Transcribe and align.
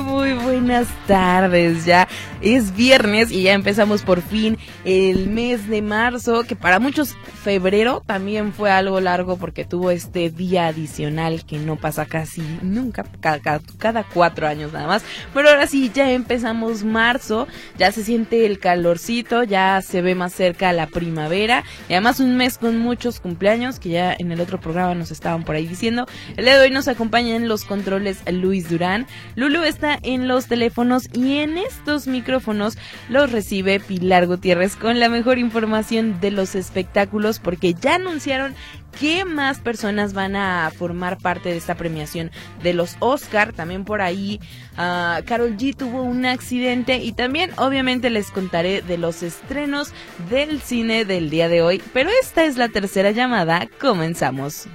Muy 0.00 0.32
buenas 0.32 0.88
tardes. 1.06 1.84
Ya 1.84 2.08
es 2.40 2.74
viernes 2.74 3.30
y 3.30 3.42
ya 3.42 3.52
empezamos 3.52 4.02
por 4.02 4.22
fin 4.22 4.56
el 4.84 5.28
mes 5.28 5.68
de 5.68 5.82
marzo, 5.82 6.44
que 6.44 6.56
para 6.56 6.78
muchos 6.78 7.16
febrero 7.42 8.02
también 8.06 8.52
fue 8.52 8.70
algo 8.70 9.00
largo 9.00 9.36
porque 9.36 9.64
tuvo 9.64 9.90
este 9.90 10.30
día 10.30 10.66
adicional 10.66 11.44
que 11.44 11.58
no 11.58 11.76
pasa 11.76 12.06
casi 12.06 12.42
nunca, 12.62 13.04
cada, 13.20 14.04
cuatro 14.04 14.46
años 14.46 14.72
nada 14.72 14.86
más. 14.86 15.04
Pero 15.34 15.48
ahora 15.48 15.66
sí, 15.66 15.90
ya 15.94 16.10
empezamos 16.12 16.84
marzo, 16.84 17.46
ya 17.78 17.92
se 17.92 18.04
siente 18.04 18.46
el 18.46 18.58
calorcito, 18.58 19.44
ya 19.44 19.80
se 19.82 20.02
ve 20.02 20.14
más 20.14 20.32
cerca 20.32 20.72
la 20.72 20.86
primavera 20.86 21.64
y 21.88 21.94
además 21.94 22.20
un 22.20 22.36
mes 22.36 22.58
con 22.58 22.78
muchos 22.78 23.20
cumpleaños 23.20 23.78
que 23.78 23.90
ya 23.90 24.14
en 24.18 24.32
el 24.32 24.40
otro 24.40 24.60
programa 24.60 24.94
nos 24.94 25.10
estaban 25.10 25.44
por 25.44 25.56
ahí 25.56 25.66
diciendo. 25.66 26.06
El 26.36 26.44
día 26.44 26.58
de 26.58 26.64
hoy 26.64 26.70
nos 26.70 26.88
acompaña 26.88 27.36
en 27.36 27.48
los 27.48 27.64
controles 27.64 28.22
Luis 28.30 28.68
Durán. 28.68 29.06
Lulu 29.36 29.62
está 29.62 29.98
en 30.02 30.28
los 30.28 30.46
teléfonos 30.46 31.08
y 31.12 31.38
en 31.38 31.58
estos 31.58 32.06
micrófonos 32.06 32.76
los 33.08 33.30
recibe 33.30 33.80
Pilar 33.80 34.26
Gutiérrez 34.26 34.71
con 34.76 35.00
la 35.00 35.08
mejor 35.08 35.38
información 35.38 36.20
de 36.20 36.30
los 36.30 36.54
espectáculos 36.54 37.38
porque 37.38 37.74
ya 37.74 37.96
anunciaron 37.96 38.54
qué 38.98 39.24
más 39.24 39.60
personas 39.60 40.12
van 40.12 40.36
a 40.36 40.70
formar 40.76 41.18
parte 41.18 41.48
de 41.48 41.56
esta 41.56 41.74
premiación 41.74 42.30
de 42.62 42.74
los 42.74 42.96
Oscar. 43.00 43.52
También 43.52 43.84
por 43.84 44.00
ahí 44.00 44.40
Carol 44.76 45.52
ah, 45.52 45.56
G 45.58 45.76
tuvo 45.76 46.02
un 46.02 46.26
accidente 46.26 46.96
y 46.96 47.12
también 47.12 47.50
obviamente 47.56 48.10
les 48.10 48.30
contaré 48.30 48.82
de 48.82 48.98
los 48.98 49.22
estrenos 49.22 49.92
del 50.30 50.60
cine 50.60 51.04
del 51.04 51.30
día 51.30 51.48
de 51.48 51.62
hoy. 51.62 51.82
Pero 51.92 52.10
esta 52.22 52.44
es 52.44 52.56
la 52.56 52.68
tercera 52.68 53.10
llamada. 53.10 53.68
Comenzamos. 53.80 54.68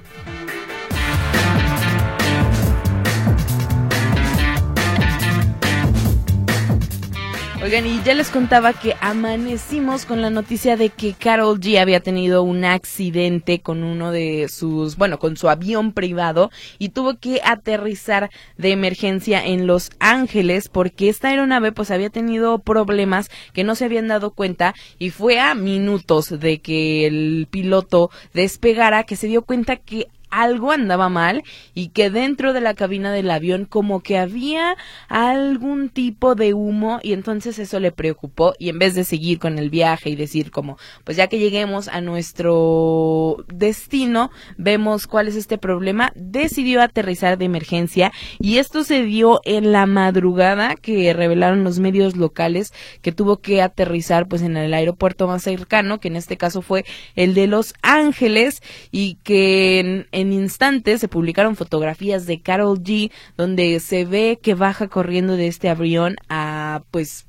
Oigan, 7.68 7.86
y 7.86 8.02
ya 8.02 8.14
les 8.14 8.30
contaba 8.30 8.72
que 8.72 8.94
amanecimos 9.02 10.06
con 10.06 10.22
la 10.22 10.30
noticia 10.30 10.78
de 10.78 10.88
que 10.88 11.12
Carol 11.12 11.60
G 11.60 11.78
había 11.78 12.00
tenido 12.00 12.42
un 12.42 12.64
accidente 12.64 13.60
con 13.60 13.82
uno 13.82 14.10
de 14.10 14.48
sus, 14.48 14.96
bueno, 14.96 15.18
con 15.18 15.36
su 15.36 15.50
avión 15.50 15.92
privado 15.92 16.50
y 16.78 16.88
tuvo 16.88 17.18
que 17.18 17.42
aterrizar 17.44 18.30
de 18.56 18.70
emergencia 18.70 19.44
en 19.44 19.66
Los 19.66 19.90
Ángeles 20.00 20.70
porque 20.70 21.10
esta 21.10 21.28
aeronave 21.28 21.70
pues 21.72 21.90
había 21.90 22.08
tenido 22.08 22.58
problemas 22.58 23.28
que 23.52 23.64
no 23.64 23.74
se 23.74 23.84
habían 23.84 24.08
dado 24.08 24.30
cuenta 24.30 24.74
y 24.98 25.10
fue 25.10 25.38
a 25.38 25.54
minutos 25.54 26.40
de 26.40 26.62
que 26.62 27.06
el 27.06 27.48
piloto 27.50 28.10
despegara 28.32 29.04
que 29.04 29.16
se 29.16 29.26
dio 29.26 29.42
cuenta 29.42 29.76
que 29.76 30.06
algo 30.30 30.72
andaba 30.72 31.08
mal 31.08 31.42
y 31.74 31.88
que 31.88 32.10
dentro 32.10 32.52
de 32.52 32.60
la 32.60 32.74
cabina 32.74 33.12
del 33.12 33.30
avión 33.30 33.64
como 33.64 34.00
que 34.00 34.18
había 34.18 34.76
algún 35.08 35.88
tipo 35.88 36.34
de 36.34 36.54
humo 36.54 37.00
y 37.02 37.12
entonces 37.12 37.58
eso 37.58 37.80
le 37.80 37.92
preocupó 37.92 38.54
y 38.58 38.68
en 38.68 38.78
vez 38.78 38.94
de 38.94 39.04
seguir 39.04 39.38
con 39.38 39.58
el 39.58 39.70
viaje 39.70 40.10
y 40.10 40.16
decir 40.16 40.50
como 40.50 40.78
pues 41.04 41.16
ya 41.16 41.28
que 41.28 41.38
lleguemos 41.38 41.88
a 41.88 42.00
nuestro 42.00 43.44
destino 43.52 44.30
vemos 44.56 45.06
cuál 45.06 45.28
es 45.28 45.36
este 45.36 45.58
problema 45.58 46.12
decidió 46.14 46.82
aterrizar 46.82 47.38
de 47.38 47.44
emergencia 47.44 48.12
y 48.38 48.58
esto 48.58 48.84
se 48.84 49.02
dio 49.04 49.40
en 49.44 49.72
la 49.72 49.86
madrugada 49.86 50.74
que 50.76 51.12
revelaron 51.12 51.64
los 51.64 51.78
medios 51.78 52.16
locales 52.16 52.72
que 53.02 53.12
tuvo 53.12 53.38
que 53.38 53.62
aterrizar 53.62 54.28
pues 54.28 54.42
en 54.42 54.56
el 54.56 54.74
aeropuerto 54.74 55.26
más 55.26 55.42
cercano 55.42 56.00
que 56.00 56.08
en 56.08 56.16
este 56.16 56.36
caso 56.36 56.62
fue 56.62 56.84
el 57.16 57.34
de 57.34 57.46
Los 57.46 57.74
Ángeles 57.82 58.62
y 58.90 59.16
que 59.24 60.06
en 60.12 60.17
en 60.20 60.32
instantes 60.32 61.00
se 61.00 61.08
publicaron 61.08 61.56
fotografías 61.56 62.26
de 62.26 62.40
Carol 62.40 62.80
G 62.82 63.10
donde 63.36 63.80
se 63.80 64.04
ve 64.04 64.38
que 64.42 64.54
baja 64.54 64.88
corriendo 64.88 65.36
de 65.36 65.46
este 65.46 65.68
avión 65.68 66.16
a 66.28 66.82
pues 66.90 67.28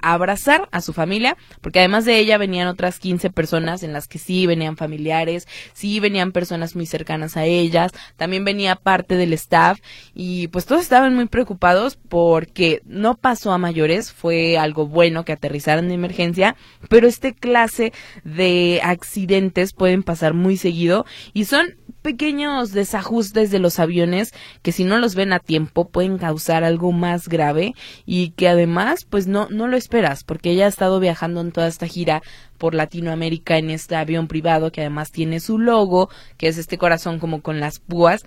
abrazar 0.00 0.68
a 0.72 0.80
su 0.80 0.92
familia, 0.92 1.36
porque 1.60 1.80
además 1.80 2.04
de 2.04 2.18
ella 2.18 2.38
venían 2.38 2.68
otras 2.68 2.98
15 2.98 3.30
personas 3.30 3.82
en 3.82 3.92
las 3.92 4.08
que 4.08 4.18
sí 4.18 4.46
venían 4.46 4.76
familiares, 4.76 5.46
sí 5.72 6.00
venían 6.00 6.32
personas 6.32 6.76
muy 6.76 6.86
cercanas 6.86 7.36
a 7.36 7.44
ellas, 7.44 7.92
también 8.16 8.44
venía 8.44 8.76
parte 8.76 9.16
del 9.16 9.32
staff 9.32 9.80
y 10.14 10.48
pues 10.48 10.66
todos 10.66 10.82
estaban 10.82 11.14
muy 11.14 11.26
preocupados 11.26 11.96
porque 11.96 12.80
no 12.84 13.16
pasó 13.16 13.52
a 13.52 13.58
mayores, 13.58 14.12
fue 14.12 14.58
algo 14.58 14.86
bueno 14.86 15.24
que 15.24 15.32
aterrizaran 15.32 15.88
de 15.88 15.94
emergencia, 15.94 16.56
pero 16.88 17.06
este 17.06 17.34
clase 17.34 17.92
de 18.24 18.80
accidentes 18.82 19.72
pueden 19.72 20.02
pasar 20.02 20.34
muy 20.34 20.56
seguido 20.56 21.06
y 21.32 21.44
son 21.44 21.76
pequeños 22.02 22.72
desajustes 22.72 23.50
de 23.50 23.58
los 23.58 23.78
aviones 23.78 24.32
que 24.62 24.72
si 24.72 24.84
no 24.84 24.98
los 24.98 25.14
ven 25.14 25.32
a 25.32 25.40
tiempo 25.40 25.88
pueden 25.88 26.18
causar 26.18 26.64
algo 26.64 26.92
más 26.92 27.28
grave 27.28 27.74
y 28.06 28.30
que 28.30 28.48
además 28.48 29.04
pues 29.04 29.26
no 29.26 29.48
no 29.50 29.66
lo 29.66 29.76
esperas 29.76 30.24
porque 30.24 30.50
ella 30.50 30.66
ha 30.66 30.68
estado 30.68 31.00
viajando 31.00 31.40
en 31.40 31.52
toda 31.52 31.66
esta 31.66 31.86
gira 31.86 32.22
por 32.58 32.74
Latinoamérica 32.74 33.56
en 33.56 33.70
este 33.70 33.96
avión 33.96 34.28
privado 34.28 34.70
que 34.70 34.82
además 34.82 35.10
tiene 35.12 35.40
su 35.40 35.58
logo, 35.58 36.10
que 36.36 36.48
es 36.48 36.58
este 36.58 36.76
corazón 36.76 37.18
como 37.18 37.40
con 37.40 37.60
las 37.60 37.78
púas. 37.78 38.24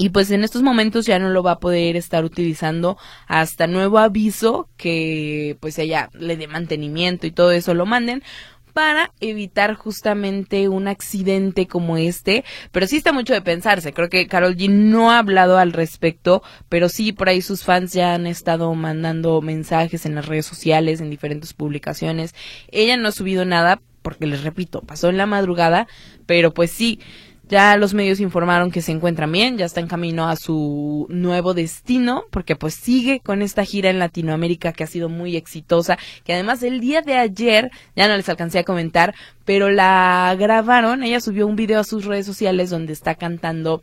Y 0.00 0.10
pues 0.10 0.30
en 0.30 0.44
estos 0.44 0.62
momentos 0.62 1.06
ya 1.06 1.18
no 1.18 1.28
lo 1.28 1.42
va 1.42 1.52
a 1.52 1.58
poder 1.58 1.96
estar 1.96 2.24
utilizando 2.24 2.96
hasta 3.26 3.66
nuevo 3.66 3.98
aviso 3.98 4.68
que 4.76 5.56
pues 5.58 5.76
ella 5.80 6.08
le 6.12 6.36
dé 6.36 6.46
mantenimiento 6.46 7.26
y 7.26 7.32
todo 7.32 7.50
eso 7.50 7.74
lo 7.74 7.84
manden 7.84 8.22
para 8.78 9.10
evitar 9.18 9.74
justamente 9.74 10.68
un 10.68 10.86
accidente 10.86 11.66
como 11.66 11.96
este, 11.96 12.44
pero 12.70 12.86
sí 12.86 12.98
está 12.98 13.10
mucho 13.12 13.32
de 13.32 13.42
pensarse. 13.42 13.92
Creo 13.92 14.08
que 14.08 14.28
Carol 14.28 14.54
G 14.54 14.70
no 14.70 15.10
ha 15.10 15.18
hablado 15.18 15.58
al 15.58 15.72
respecto, 15.72 16.44
pero 16.68 16.88
sí 16.88 17.12
por 17.12 17.28
ahí 17.28 17.42
sus 17.42 17.64
fans 17.64 17.92
ya 17.92 18.14
han 18.14 18.28
estado 18.28 18.72
mandando 18.76 19.40
mensajes 19.40 20.06
en 20.06 20.14
las 20.14 20.26
redes 20.26 20.46
sociales, 20.46 21.00
en 21.00 21.10
diferentes 21.10 21.54
publicaciones. 21.54 22.36
Ella 22.70 22.96
no 22.96 23.08
ha 23.08 23.10
subido 23.10 23.44
nada 23.44 23.80
porque 24.02 24.26
les 24.26 24.44
repito, 24.44 24.82
pasó 24.82 25.08
en 25.08 25.16
la 25.16 25.26
madrugada, 25.26 25.88
pero 26.26 26.54
pues 26.54 26.70
sí, 26.70 27.00
ya 27.48 27.76
los 27.76 27.94
medios 27.94 28.20
informaron 28.20 28.70
que 28.70 28.82
se 28.82 28.92
encuentran 28.92 29.32
bien, 29.32 29.56
ya 29.56 29.66
está 29.66 29.80
en 29.80 29.88
camino 29.88 30.28
a 30.28 30.36
su 30.36 31.06
nuevo 31.08 31.54
destino, 31.54 32.24
porque 32.30 32.56
pues 32.56 32.74
sigue 32.74 33.20
con 33.20 33.42
esta 33.42 33.64
gira 33.64 33.90
en 33.90 33.98
Latinoamérica 33.98 34.72
que 34.72 34.84
ha 34.84 34.86
sido 34.86 35.08
muy 35.08 35.36
exitosa, 35.36 35.98
que 36.24 36.34
además 36.34 36.62
el 36.62 36.80
día 36.80 37.02
de 37.02 37.14
ayer, 37.16 37.70
ya 37.96 38.08
no 38.08 38.16
les 38.16 38.28
alcancé 38.28 38.58
a 38.58 38.64
comentar, 38.64 39.14
pero 39.44 39.70
la 39.70 40.36
grabaron, 40.38 41.02
ella 41.02 41.20
subió 41.20 41.46
un 41.46 41.56
video 41.56 41.80
a 41.80 41.84
sus 41.84 42.04
redes 42.04 42.26
sociales 42.26 42.70
donde 42.70 42.92
está 42.92 43.14
cantando 43.14 43.82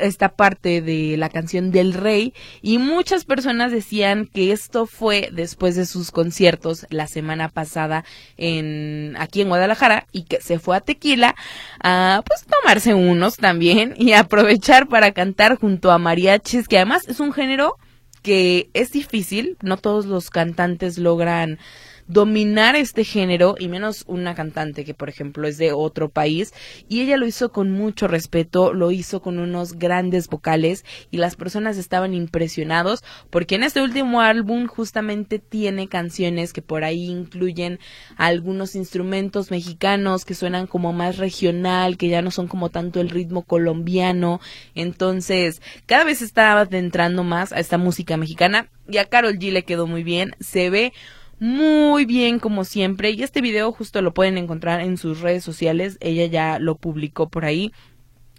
esta 0.00 0.30
parte 0.30 0.80
de 0.80 1.16
la 1.16 1.28
canción 1.28 1.70
del 1.70 1.92
rey 1.92 2.34
y 2.62 2.78
muchas 2.78 3.24
personas 3.24 3.72
decían 3.72 4.26
que 4.32 4.52
esto 4.52 4.86
fue 4.86 5.28
después 5.32 5.76
de 5.76 5.86
sus 5.86 6.10
conciertos 6.10 6.86
la 6.90 7.06
semana 7.06 7.48
pasada 7.48 8.04
en 8.36 9.14
aquí 9.18 9.40
en 9.40 9.48
Guadalajara 9.48 10.06
y 10.12 10.24
que 10.24 10.40
se 10.40 10.58
fue 10.58 10.76
a 10.76 10.80
Tequila 10.80 11.34
a 11.82 12.22
pues 12.26 12.44
tomarse 12.44 12.94
unos 12.94 13.36
también 13.36 13.94
y 13.96 14.12
aprovechar 14.12 14.88
para 14.88 15.12
cantar 15.12 15.56
junto 15.56 15.90
a 15.90 15.98
mariachis 15.98 16.68
que 16.68 16.76
además 16.76 17.08
es 17.08 17.20
un 17.20 17.32
género 17.32 17.76
que 18.24 18.70
es 18.72 18.90
difícil, 18.90 19.58
no 19.60 19.76
todos 19.76 20.06
los 20.06 20.30
cantantes 20.30 20.96
logran 20.96 21.58
dominar 22.06 22.76
este 22.76 23.04
género 23.04 23.54
y 23.58 23.68
menos 23.68 24.04
una 24.06 24.34
cantante 24.34 24.84
que 24.84 24.94
por 24.94 25.08
ejemplo 25.08 25.48
es 25.48 25.56
de 25.56 25.72
otro 25.72 26.08
país 26.08 26.52
y 26.88 27.00
ella 27.00 27.16
lo 27.16 27.26
hizo 27.26 27.50
con 27.50 27.70
mucho 27.70 28.08
respeto, 28.08 28.72
lo 28.72 28.90
hizo 28.90 29.22
con 29.22 29.38
unos 29.38 29.74
grandes 29.74 30.28
vocales 30.28 30.84
y 31.10 31.16
las 31.16 31.36
personas 31.36 31.76
estaban 31.78 32.12
impresionados 32.14 33.02
porque 33.30 33.54
en 33.54 33.62
este 33.62 33.82
último 33.82 34.20
álbum 34.20 34.66
justamente 34.66 35.38
tiene 35.38 35.88
canciones 35.88 36.52
que 36.52 36.62
por 36.62 36.84
ahí 36.84 37.06
incluyen 37.06 37.78
algunos 38.16 38.74
instrumentos 38.74 39.50
mexicanos 39.50 40.24
que 40.24 40.34
suenan 40.34 40.66
como 40.66 40.92
más 40.92 41.16
regional, 41.16 41.96
que 41.96 42.08
ya 42.08 42.22
no 42.22 42.30
son 42.30 42.48
como 42.48 42.70
tanto 42.70 43.00
el 43.00 43.10
ritmo 43.10 43.42
colombiano, 43.42 44.40
entonces 44.74 45.62
cada 45.86 46.04
vez 46.04 46.22
está 46.22 46.58
adentrando 46.58 47.24
más 47.24 47.52
a 47.52 47.60
esta 47.60 47.78
música 47.78 48.16
mexicana 48.16 48.68
y 48.88 48.98
a 48.98 49.06
Carol 49.06 49.38
G 49.38 49.50
le 49.50 49.64
quedó 49.64 49.86
muy 49.86 50.02
bien, 50.02 50.36
se 50.40 50.68
ve 50.70 50.92
muy 51.40 52.04
bien 52.04 52.38
como 52.38 52.64
siempre 52.64 53.10
y 53.10 53.22
este 53.22 53.40
video 53.40 53.72
justo 53.72 54.02
lo 54.02 54.14
pueden 54.14 54.38
encontrar 54.38 54.80
en 54.80 54.96
sus 54.96 55.20
redes 55.20 55.44
sociales, 55.44 55.98
ella 56.00 56.26
ya 56.26 56.58
lo 56.58 56.76
publicó 56.76 57.28
por 57.28 57.44
ahí 57.44 57.72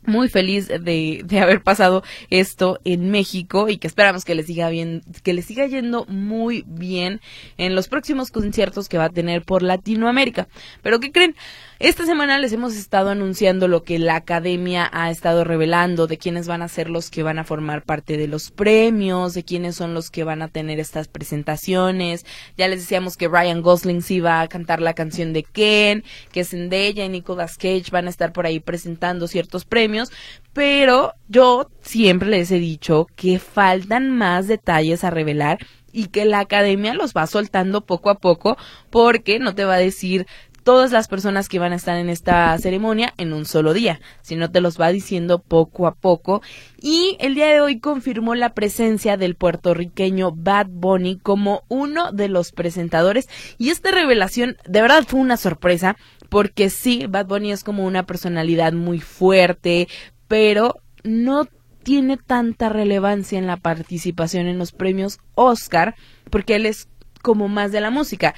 muy 0.08 0.30
feliz 0.30 0.68
de, 0.68 1.22
de, 1.26 1.40
haber 1.40 1.62
pasado 1.62 2.04
esto 2.30 2.80
en 2.84 3.10
México 3.10 3.70
y 3.70 3.78
que 3.78 3.88
esperamos 3.88 4.26
que 4.26 4.36
le 4.36 4.44
siga 4.44 4.70
bien, 4.70 5.02
que 5.24 5.34
le 5.34 5.42
siga 5.42 5.66
yendo 5.66 6.06
muy 6.06 6.64
bien 6.68 7.22
en 7.58 7.76
los 7.76 7.88
próximos 7.88 8.32
conciertos 8.32 8.90
que 8.90 8.98
va 8.98 9.06
a 9.06 9.10
tener 9.10 9.44
por 9.44 9.64
Latinoamérica. 9.64 10.48
Pero 10.82 11.00
¿qué 11.00 11.12
creen? 11.12 11.36
Esta 11.78 12.06
semana 12.06 12.40
les 12.40 12.54
hemos 12.54 12.74
estado 12.78 13.10
anunciando 13.10 13.68
lo 13.68 13.84
que 13.84 14.00
la 14.00 14.16
academia 14.16 14.90
ha 14.94 15.12
estado 15.12 15.44
revelando, 15.44 16.08
de 16.08 16.18
quiénes 16.18 16.48
van 16.48 16.62
a 16.62 16.70
ser 16.70 16.90
los 16.90 17.10
que 17.10 17.22
van 17.22 17.38
a 17.38 17.44
formar 17.44 17.84
parte 17.84 18.16
de 18.16 18.30
los 18.30 18.50
premios, 18.50 19.34
de 19.34 19.44
quiénes 19.44 19.76
son 19.76 19.94
los 19.94 20.10
que 20.10 20.24
van 20.24 20.42
a 20.42 20.48
tener 20.48 20.80
estas 20.80 21.10
presentaciones. 21.10 22.26
Ya 22.56 22.70
les 22.70 22.80
decíamos 22.80 23.18
que 23.18 23.28
Ryan 23.28 23.62
Gosling 23.62 24.02
sí 24.02 24.22
va 24.22 24.40
a 24.40 24.48
cantar 24.48 24.82
la 24.82 24.94
canción 24.94 25.34
de 25.34 25.44
Ken, 25.44 26.06
que 26.32 26.46
Zendaya 26.46 27.04
y 27.04 27.10
Nicolas 27.10 27.58
Cage 27.58 27.92
van 27.92 28.08
a 28.08 28.10
estar 28.10 28.32
por 28.32 28.46
ahí 28.46 28.62
presentando 28.62 29.28
ciertos 29.28 29.66
premios, 29.66 30.14
pero 30.54 31.12
yo 31.28 31.70
siempre 31.82 32.30
les 32.30 32.52
he 32.52 32.60
dicho 32.60 33.08
que 33.18 33.38
faltan 33.38 34.12
más 34.12 34.48
detalles 34.48 35.04
a 35.04 35.10
revelar 35.10 35.58
y 35.92 36.08
que 36.08 36.24
la 36.24 36.40
academia 36.40 36.94
los 36.94 37.14
va 37.14 37.28
soltando 37.28 37.86
poco 37.86 38.10
a 38.10 38.16
poco 38.16 38.58
porque 38.90 39.40
no 39.40 39.56
te 39.56 39.66
va 39.66 39.74
a 39.74 39.80
decir 39.80 40.26
todas 40.66 40.92
las 40.92 41.08
personas 41.08 41.48
que 41.48 41.60
van 41.60 41.74
a 41.74 41.76
estar 41.76 41.96
en 42.00 42.10
esta 42.10 42.58
ceremonia 42.58 43.14
en 43.18 43.34
un 43.34 43.46
solo 43.46 43.72
día, 43.72 44.02
sino 44.24 44.50
te 44.50 44.62
los 44.62 44.82
va 44.82 44.90
diciendo 44.90 45.38
poco 45.38 45.86
a 45.86 45.94
poco. 45.94 46.42
Y 46.82 47.18
el 47.20 47.36
día 47.36 47.46
de 47.46 47.62
hoy 47.62 47.80
confirmó 47.80 48.34
la 48.34 48.56
presencia 48.56 49.16
del 49.16 49.36
puertorriqueño 49.36 50.32
Bad 50.32 50.68
Bunny 50.72 51.20
como 51.20 51.62
uno 51.68 52.12
de 52.12 52.30
los 52.30 52.52
presentadores. 52.52 53.30
Y 53.60 53.70
esta 53.70 53.92
revelación 53.92 54.58
de 54.68 54.82
verdad 54.82 55.06
fue 55.08 55.20
una 55.20 55.38
sorpresa, 55.38 55.98
porque 56.30 56.72
sí, 56.72 57.06
Bad 57.08 57.28
Bunny 57.28 57.52
es 57.52 57.64
como 57.64 57.86
una 57.86 58.08
personalidad 58.08 58.74
muy 58.74 59.00
fuerte, 59.00 59.88
pero 60.28 60.82
no 61.04 61.48
tiene 61.84 62.18
tanta 62.18 62.70
relevancia 62.70 63.38
en 63.38 63.46
la 63.46 63.58
participación 63.58 64.48
en 64.48 64.58
los 64.58 64.72
premios 64.72 65.20
Oscar, 65.36 65.94
porque 66.32 66.56
él 66.56 66.66
es 66.66 66.88
como 67.22 67.50
más 67.50 67.72
de 67.72 67.82
la 67.82 67.92
música 67.92 68.34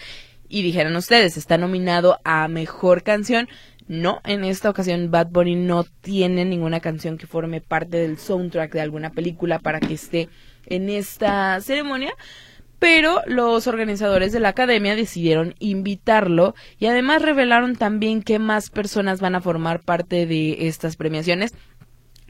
y 0.49 0.61
dijeron 0.61 0.95
ustedes, 0.95 1.37
está 1.37 1.57
nominado 1.57 2.19
a 2.23 2.47
Mejor 2.47 3.03
Canción. 3.03 3.47
No, 3.87 4.19
en 4.25 4.43
esta 4.43 4.69
ocasión 4.69 5.11
Bad 5.11 5.27
Bunny 5.29 5.55
no 5.55 5.85
tiene 5.85 6.43
ninguna 6.43 6.81
canción 6.81 7.17
que 7.17 7.27
forme 7.27 7.61
parte 7.61 7.97
del 7.97 8.17
soundtrack 8.17 8.73
de 8.73 8.81
alguna 8.81 9.11
película 9.11 9.59
para 9.59 9.79
que 9.79 9.93
esté 9.93 10.27
en 10.65 10.89
esta 10.89 11.59
ceremonia, 11.61 12.13
pero 12.79 13.21
los 13.25 13.65
organizadores 13.65 14.33
de 14.33 14.41
la 14.41 14.49
academia 14.49 14.95
decidieron 14.95 15.55
invitarlo 15.59 16.53
y 16.79 16.87
además 16.87 17.21
revelaron 17.21 17.75
también 17.75 18.21
que 18.21 18.39
más 18.39 18.69
personas 18.69 19.21
van 19.21 19.35
a 19.35 19.41
formar 19.41 19.81
parte 19.81 20.25
de 20.25 20.67
estas 20.67 20.97
premiaciones 20.97 21.53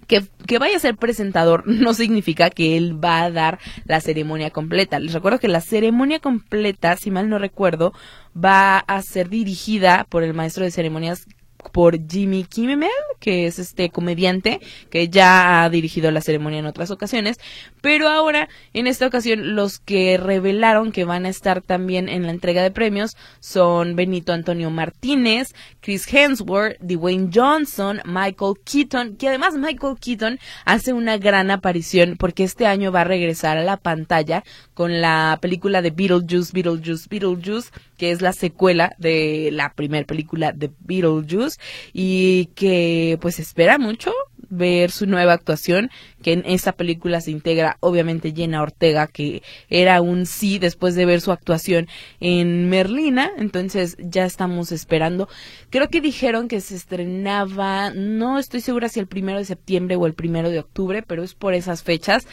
que, 0.08 0.58
vaya 0.58 0.78
a 0.78 0.80
ser 0.80 0.96
presentador 0.96 1.64
no 1.68 1.94
significa 1.94 2.50
que 2.50 2.78
él 2.78 3.04
va 3.04 3.24
a 3.24 3.32
dar 3.32 3.60
la 3.86 4.02
ceremonia 4.02 4.52
completa. 4.52 5.00
Les 5.00 5.14
recuerdo 5.14 5.40
que 5.40 5.48
la 5.48 5.62
ceremonia 5.62 6.20
completa, 6.20 6.96
si 6.96 7.12
mal 7.12 7.30
no 7.30 7.38
recuerdo, 7.38 7.94
va 8.36 8.80
a 8.80 9.02
ser 9.02 9.30
dirigida 9.30 10.06
por 10.10 10.24
el 10.24 10.34
maestro 10.34 10.64
de 10.64 10.72
ceremonias 10.72 11.28
por 11.72 12.08
Jimmy 12.08 12.44
Kimmel, 12.44 12.90
que 13.20 13.48
es 13.48 13.60
este 13.60 13.90
comediante 13.90 14.60
que 14.90 15.10
ya 15.10 15.64
ha 15.64 15.70
dirigido 15.70 16.12
la 16.12 16.22
ceremonia 16.22 16.60
en 16.60 16.66
otras 16.66 16.92
ocasiones, 16.92 17.40
pero 17.82 18.08
ahora 18.08 18.50
en 18.74 18.88
esta 18.88 19.08
ocasión 19.08 19.56
los 19.56 19.80
que 19.80 20.18
revelaron 20.18 20.92
que 20.92 21.04
van 21.04 21.26
a 21.26 21.30
estar 21.30 21.62
también 21.62 22.10
en 22.10 22.24
la 22.24 22.32
entrega 22.32 22.62
de 22.62 22.72
premios 22.72 23.18
son 23.40 23.96
Benito 23.96 24.34
Antonio 24.34 24.70
Martínez, 24.70 25.54
Chris 25.82 26.12
Hemsworth, 26.12 26.78
Dwayne 26.80 27.30
Johnson, 27.34 28.02
Michael 28.06 28.56
Keaton, 28.64 29.16
que 29.16 29.30
además 29.30 29.56
Michael 29.56 29.98
Keaton 30.00 30.40
hace 30.66 30.94
una 30.94 31.18
gran 31.18 31.52
aparición 31.52 32.16
porque 32.18 32.44
este 32.44 32.66
año 32.66 32.92
va 32.92 33.02
a 33.02 33.06
regresar 33.06 33.58
a 33.58 33.64
la 33.64 33.78
pantalla 33.78 34.44
con 34.74 35.02
la 35.02 35.40
película 35.42 35.82
de 35.82 35.92
Beetlejuice, 35.92 36.52
Beetlejuice, 36.54 37.08
Beetlejuice, 37.10 37.72
que 37.98 38.12
es 38.12 38.22
la 38.22 38.34
secuela 38.34 38.96
de 38.98 39.50
la 39.52 39.74
primera 39.74 40.06
película 40.06 40.52
de 40.52 40.72
Beetlejuice 40.80 41.60
y 41.94 42.48
que 42.56 43.18
pues 43.22 43.40
espera 43.40 43.78
mucho 43.78 44.14
ver 44.50 44.92
su 44.92 45.06
nueva 45.08 45.34
actuación, 45.34 45.90
que 46.22 46.34
en 46.34 46.44
esta 46.46 46.72
película 46.72 47.22
se 47.22 47.32
integra 47.32 47.78
obviamente 47.80 48.34
Jenna 48.36 48.62
Ortega, 48.62 49.08
que 49.08 49.44
era 49.70 50.02
un 50.02 50.26
sí 50.26 50.60
después 50.60 50.96
de 50.96 51.06
ver 51.06 51.22
su 51.22 51.32
actuación 51.32 51.88
en 52.20 52.70
Merlina, 52.70 53.32
entonces 53.38 53.98
ya 54.00 54.26
estamos 54.26 54.72
esperando. 54.72 55.28
Creo 55.70 55.90
que 55.90 56.02
dijeron 56.02 56.48
que 56.48 56.62
se 56.62 56.76
estrenaba, 56.76 57.92
no 57.92 58.40
estoy 58.40 58.62
segura 58.62 58.90
si 58.90 59.00
el 59.00 59.08
primero 59.08 59.40
de 59.40 59.46
septiembre 59.46 59.96
o 59.96 60.06
el 60.06 60.14
primero 60.14 60.50
de 60.50 60.60
octubre, 60.60 61.04
pero 61.04 61.24
es 61.24 61.36
por 61.36 61.54
esas 61.54 61.84
fechas. 61.84 62.28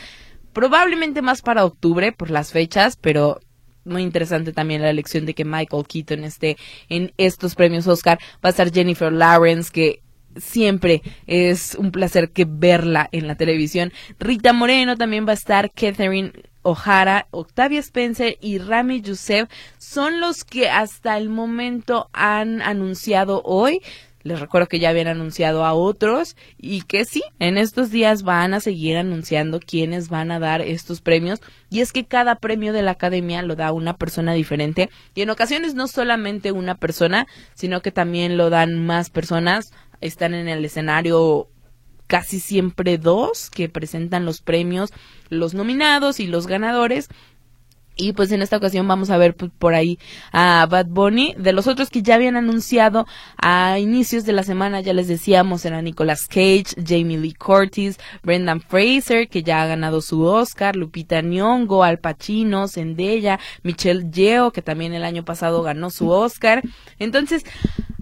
Probablemente 0.53 1.21
más 1.21 1.43
para 1.43 1.65
octubre 1.65 2.13
por 2.13 2.31
las 2.31 2.53
fechas, 2.53 2.97
pero 3.01 3.41
muy 3.85 4.03
interesante 4.03 4.53
también 4.53 4.83
la 4.83 4.91
elección 4.91 5.27
de 5.27 5.35
que 5.35 5.45
Michael 5.45 5.87
Keaton 5.87 6.25
esté 6.25 6.57
en 6.89 7.13
estos 7.17 7.55
premios 7.55 7.87
Oscar. 7.87 8.19
Va 8.45 8.49
a 8.49 8.51
estar 8.51 8.73
Jennifer 8.73 9.13
Lawrence, 9.13 9.71
que 9.73 10.01
siempre 10.37 11.03
es 11.27 11.75
un 11.75 11.91
placer 11.91 12.31
que 12.31 12.47
verla 12.49 13.09
en 13.13 13.27
la 13.27 13.37
televisión. 13.37 13.93
Rita 14.19 14.53
Moreno 14.53 14.97
también 14.97 15.27
va 15.27 15.31
a 15.31 15.35
estar, 15.35 15.71
Catherine 15.73 16.33
O'Hara, 16.63 17.29
Octavia 17.31 17.81
Spencer 17.81 18.39
y 18.41 18.59
Rami 18.59 19.03
Youssef 19.03 19.49
son 19.79 20.21
los 20.21 20.45
que 20.45 20.71
hasta 20.71 21.17
el 21.19 21.29
momento 21.29 22.09
han 22.13 22.63
anunciado 22.63 23.43
hoy 23.45 23.81
les 24.25 24.41
recuerdo 24.41 24.69
que 24.69 24.79
ya 24.79 24.89
habían 24.89 25.07
anunciado 25.07 25.65
a 25.65 25.75
otros 25.75 26.35
y 26.59 26.83
que 26.83 27.05
sí, 27.05 27.23
en 27.39 27.59
estos 27.59 27.91
días 27.91 28.23
van 28.23 28.55
a 28.55 28.61
seguir 28.61 28.97
anunciando 28.97 29.61
quiénes 29.61 30.09
van 30.09 30.31
a 30.31 30.39
dar 30.39 30.63
estos 30.63 31.03
premios. 31.03 31.41
Y 31.71 31.81
es 31.81 31.93
que 31.93 32.07
cada 32.07 32.37
premio 32.37 32.73
de 32.73 32.83
la 32.83 32.93
academia 32.93 33.43
lo 33.43 33.55
da 33.55 33.71
una 33.73 33.97
persona 33.97 34.33
diferente. 34.33 34.89
Y 35.15 35.21
en 35.21 35.31
ocasiones 35.31 35.75
no 35.75 35.87
solamente 35.89 36.53
una 36.53 36.75
persona, 36.75 37.27
sino 37.55 37.83
que 37.83 37.93
también 37.93 38.39
lo 38.39 38.49
dan 38.49 38.87
más 38.87 39.11
personas. 39.11 39.73
Están 40.01 40.33
en 40.33 40.49
el 40.49 40.65
escenario 40.65 41.49
casi 42.07 42.41
siempre 42.41 42.97
dos 42.97 43.51
que 43.51 43.69
presentan 43.69 44.25
los 44.25 44.41
premios, 44.41 44.91
los 45.29 45.53
nominados 45.53 46.19
y 46.19 46.27
los 46.27 46.47
ganadores. 46.47 47.09
Y 47.97 48.13
pues 48.13 48.33
en 48.33 48.43
esta 48.43 48.57
ocasión 48.57 48.89
vamos 48.89 49.11
a 49.11 49.17
ver 49.17 49.35
pues, 49.35 49.53
por 49.57 49.75
ahí 49.75 49.99
a 50.33 50.67
Bad 50.69 50.87
Bunny. 50.87 51.35
De 51.39 51.53
los 51.53 51.67
otros 51.67 51.91
que 51.91 52.03
ya 52.03 52.17
habían 52.17 52.37
anunciado 52.37 53.07
a 53.41 53.79
inicios 53.79 54.25
de 54.25 54.33
la 54.33 54.43
semana, 54.43 54.81
ya 54.81 54.93
les 54.93 55.07
decíamos, 55.07 55.65
eran 55.65 55.85
Nicolas 55.85 56.27
Cage, 56.27 56.75
Jamie 56.85 57.19
Lee 57.19 57.35
Curtis, 57.35 57.99
Brendan 58.23 58.61
Fraser, 58.61 59.29
que 59.29 59.43
ya 59.43 59.63
ha 59.63 59.67
ganado 59.67 60.01
su 60.01 60.23
Oscar, 60.23 60.75
Lupita 60.75 61.23
Nyong'o, 61.23 61.85
Al 61.85 61.99
Pacino, 61.99 62.67
Zendaya, 62.67 63.39
Michelle 63.63 64.11
Yeoh, 64.11 64.51
que 64.51 64.63
también 64.63 64.93
el 64.95 65.05
año 65.05 65.25
pasado 65.25 65.63
ganó 65.63 65.91
su 65.91 66.09
Oscar. 66.11 66.63
Entonces, 66.99 67.45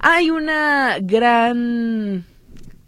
hay 0.00 0.30
una 0.30 0.96
gran 1.00 2.24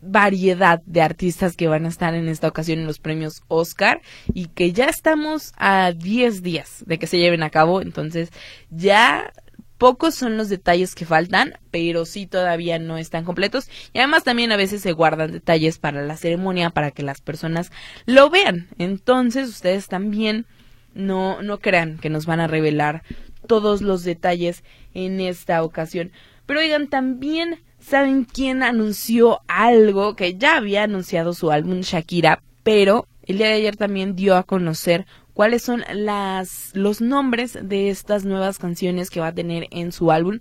variedad 0.04 0.82
de 0.86 1.02
artistas 1.02 1.56
que 1.56 1.68
van 1.68 1.86
a 1.86 1.88
estar 1.88 2.14
en 2.14 2.28
esta 2.28 2.48
ocasión 2.48 2.78
en 2.78 2.86
los 2.86 2.98
premios 2.98 3.42
Oscar 3.48 4.00
y 4.32 4.46
que 4.46 4.72
ya 4.72 4.86
estamos 4.86 5.52
a 5.56 5.92
10 5.92 6.42
días 6.42 6.84
de 6.86 6.98
que 6.98 7.06
se 7.06 7.18
lleven 7.18 7.42
a 7.42 7.50
cabo, 7.50 7.80
entonces 7.80 8.30
ya 8.70 9.32
pocos 9.78 10.14
son 10.14 10.36
los 10.36 10.48
detalles 10.48 10.94
que 10.94 11.06
faltan, 11.06 11.54
pero 11.70 12.04
sí 12.04 12.26
todavía 12.26 12.78
no 12.78 12.96
están 12.96 13.24
completos 13.24 13.68
y 13.92 13.98
además 13.98 14.24
también 14.24 14.52
a 14.52 14.56
veces 14.56 14.82
se 14.82 14.92
guardan 14.92 15.32
detalles 15.32 15.78
para 15.78 16.02
la 16.02 16.16
ceremonia 16.16 16.70
para 16.70 16.90
que 16.90 17.02
las 17.02 17.20
personas 17.20 17.70
lo 18.06 18.30
vean. 18.30 18.68
Entonces 18.78 19.48
ustedes 19.48 19.88
también 19.88 20.46
no 20.94 21.42
no 21.42 21.58
crean 21.58 21.98
que 21.98 22.08
nos 22.08 22.24
van 22.24 22.40
a 22.40 22.46
revelar 22.46 23.02
todos 23.46 23.82
los 23.82 24.04
detalles 24.04 24.64
en 24.94 25.20
esta 25.20 25.62
ocasión. 25.62 26.12
Pero 26.46 26.60
oigan, 26.60 26.88
también 26.88 27.60
¿Saben 27.86 28.24
quién 28.24 28.62
anunció 28.62 29.42
algo 29.46 30.16
que 30.16 30.38
ya 30.38 30.56
había 30.56 30.84
anunciado 30.84 31.34
su 31.34 31.50
álbum 31.50 31.80
Shakira, 31.82 32.42
pero 32.62 33.06
el 33.24 33.36
día 33.36 33.48
de 33.48 33.52
ayer 33.52 33.76
también 33.76 34.16
dio 34.16 34.36
a 34.36 34.42
conocer 34.42 35.04
cuáles 35.34 35.62
son 35.62 35.84
las 35.92 36.70
los 36.72 37.02
nombres 37.02 37.58
de 37.60 37.90
estas 37.90 38.24
nuevas 38.24 38.58
canciones 38.58 39.10
que 39.10 39.20
va 39.20 39.26
a 39.28 39.34
tener 39.34 39.68
en 39.70 39.92
su 39.92 40.10
álbum? 40.10 40.38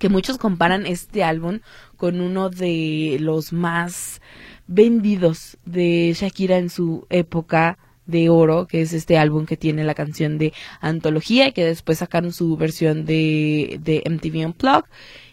Que 0.00 0.08
muchos 0.08 0.38
comparan 0.38 0.86
este 0.86 1.22
álbum 1.22 1.60
con 1.96 2.20
uno 2.20 2.50
de 2.50 3.18
los 3.20 3.52
más 3.52 4.20
vendidos 4.66 5.58
de 5.64 6.16
Shakira 6.18 6.58
en 6.58 6.68
su 6.68 7.06
época 7.10 7.78
de 8.06 8.28
oro, 8.28 8.66
que 8.66 8.82
es 8.82 8.92
este 8.92 9.18
álbum 9.18 9.46
que 9.46 9.56
tiene 9.56 9.84
la 9.84 9.94
canción 9.94 10.36
de 10.36 10.52
antología 10.80 11.52
que 11.52 11.64
después 11.64 11.98
sacaron 11.98 12.32
su 12.32 12.56
versión 12.56 13.04
de, 13.06 13.78
de 13.84 14.02
MTV 14.04 14.46
Unplugged. 14.46 14.90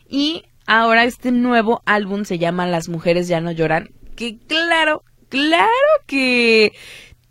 Y 0.08 0.44
Ahora 0.66 1.04
este 1.04 1.32
nuevo 1.32 1.82
álbum 1.86 2.26
se 2.26 2.38
llama 2.38 2.68
Las 2.68 2.90
mujeres 2.90 3.28
ya 3.28 3.42
no 3.42 3.52
lloran, 3.52 3.90
que 4.16 4.38
claro, 4.48 5.04
claro 5.30 5.70
que 6.06 6.74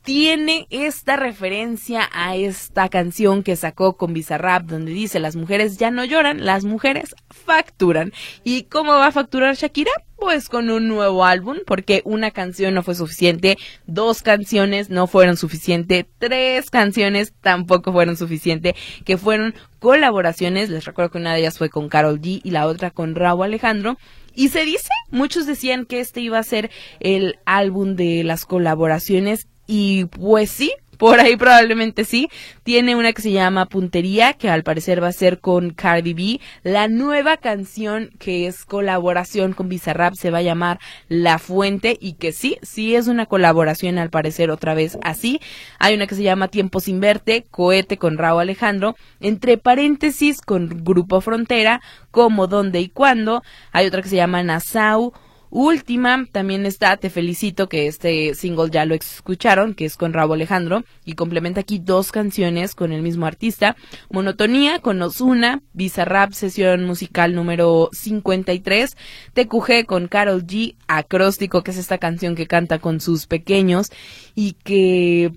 tiene 0.03 0.67
esta 0.71 1.17
referencia 1.17 2.11
a 2.13 2.37
esta 2.37 2.89
canción 2.89 3.43
que 3.43 3.57
sacó 3.57 3.97
con 3.97 4.13
Bizarrap 4.13 4.65
donde 4.65 4.93
dice 4.93 5.21
las 5.21 5.37
mujeres 5.37 5.79
ya 5.79 5.91
no 5.91 6.05
lloran, 6.05 6.45
las 6.45 6.65
mujeres 6.65 7.15
facturan. 7.31 8.13
¿Y 8.45 8.65
cómo 8.65 8.93
va 8.93 9.07
a 9.07 9.13
facturar 9.13 9.55
Shakira? 9.55 9.93
Pues 10.23 10.49
con 10.49 10.71
un 10.71 10.87
nuevo 10.87 11.25
álbum, 11.25 11.57
porque 11.67 12.01
una 12.05 12.31
canción 12.31 12.75
no 12.75 12.85
fue 12.85 12.95
suficiente, 12.95 13.59
dos 13.89 14.23
canciones 14.23 14.89
no 14.89 15.09
fueron 15.09 15.37
suficiente, 15.37 16.07
tres 16.19 16.71
canciones 16.71 17.35
tampoco 17.41 17.91
fueron 17.91 18.17
suficiente, 18.17 18.77
que 19.05 19.19
fueron 19.19 19.53
colaboraciones, 19.81 20.71
les 20.71 20.85
recuerdo 20.85 21.11
que 21.11 21.19
una 21.19 21.35
de 21.35 21.41
ellas 21.41 21.59
fue 21.59 21.71
con 21.71 21.89
Carol 21.89 22.21
G 22.21 22.41
y 22.45 22.53
la 22.53 22.69
otra 22.69 22.93
con 22.93 23.17
Raúl 23.17 23.47
Alejandro, 23.47 23.99
y 24.33 24.51
se 24.51 24.65
dice, 24.65 24.91
muchos 25.11 25.45
decían 25.45 25.87
que 25.87 25.99
este 25.99 26.21
iba 26.21 26.39
a 26.39 26.45
ser 26.45 26.71
el 27.01 27.41
álbum 27.45 27.97
de 27.97 28.23
las 28.23 28.47
colaboraciones. 28.47 29.49
Y 29.67 30.05
pues 30.05 30.51
sí, 30.51 30.73
por 31.03 31.19
ahí 31.19 31.37
probablemente 31.37 32.05
sí. 32.05 32.29
Tiene 32.63 32.95
una 32.95 33.13
que 33.13 33.23
se 33.23 33.33
llama 33.33 33.67
Puntería, 33.67 34.35
que 34.35 34.49
al 34.49 34.63
parecer 34.63 35.03
va 35.03 35.09
a 35.09 35.13
ser 35.13 35.41
con 35.41 35.71
Cardi 35.71 36.15
B. 36.15 36.41
La 36.63 36.87
nueva 36.87 37.39
canción 37.39 38.11
que 38.21 38.47
es 38.47 38.65
colaboración 38.65 39.53
con 39.53 39.69
Bizarrap 39.69 40.15
se 40.15 40.31
va 40.31 40.39
a 40.39 40.43
llamar 40.43 40.79
La 41.09 41.41
Fuente 41.41 41.99
y 42.01 42.13
que 42.13 42.31
sí, 42.31 42.57
sí 42.63 42.95
es 42.95 43.09
una 43.09 43.27
colaboración 43.27 43.99
al 43.99 44.11
parecer 44.11 44.53
otra 44.53 44.75
vez 44.75 44.97
así. 45.03 45.41
Hay 45.81 45.97
una 45.97 46.07
que 46.07 46.15
se 46.15 46.23
llama 46.23 46.47
Tiempo 46.47 46.79
sin 46.79 47.01
verte, 47.01 47.47
Cohete 47.51 47.99
con 47.99 48.17
Raúl 48.17 48.43
Alejandro, 48.43 48.95
entre 49.19 49.59
paréntesis 49.59 50.41
con 50.41 50.85
Grupo 50.85 51.21
Frontera, 51.21 51.81
como, 52.13 52.47
dónde 52.47 52.81
y 52.81 52.89
cuándo. 52.89 53.43
Hay 53.73 53.89
otra 53.89 54.03
que 54.03 54.09
se 54.09 54.15
llama 54.15 54.45
Nassau 54.45 55.13
última 55.53 56.27
también 56.33 56.65
está 56.65 56.97
Te 56.97 57.11
Felicito, 57.11 57.69
que 57.69 57.87
este 57.87 58.35
single 58.35 58.71
ya 58.71 58.87
lo 58.87 58.95
escucharon, 58.95 59.75
que 59.75 59.85
es 59.85 59.97
con 59.97 60.15
Rabo 60.15 60.35
Alejandro, 60.35 60.83
y 61.05 61.13
complementa 61.13 61.61
aquí 61.61 61.79
dos 61.79 62.11
canciones 62.11 62.75
con 62.75 62.91
el 62.91 63.03
mismo 63.03 63.27
artista. 63.27 63.77
Monotonía 64.11 64.81
con 64.81 65.01
Ozuna, 65.03 65.63
Bizarrap, 65.75 66.33
sesión 66.33 66.85
musical 66.85 67.35
número 67.35 67.91
53. 67.93 68.97
TQG 69.35 69.85
con 69.87 70.09
Carol 70.09 70.45
G, 70.47 70.77
Acróstico, 70.89 71.63
que 71.63 71.71
es 71.73 71.77
esta 71.77 71.99
canción 71.99 72.35
que 72.35 72.47
canta 72.47 72.79
con 72.79 73.01
sus 73.01 73.27
pequeños 73.27 73.91
y 74.35 74.53
que 74.65 75.33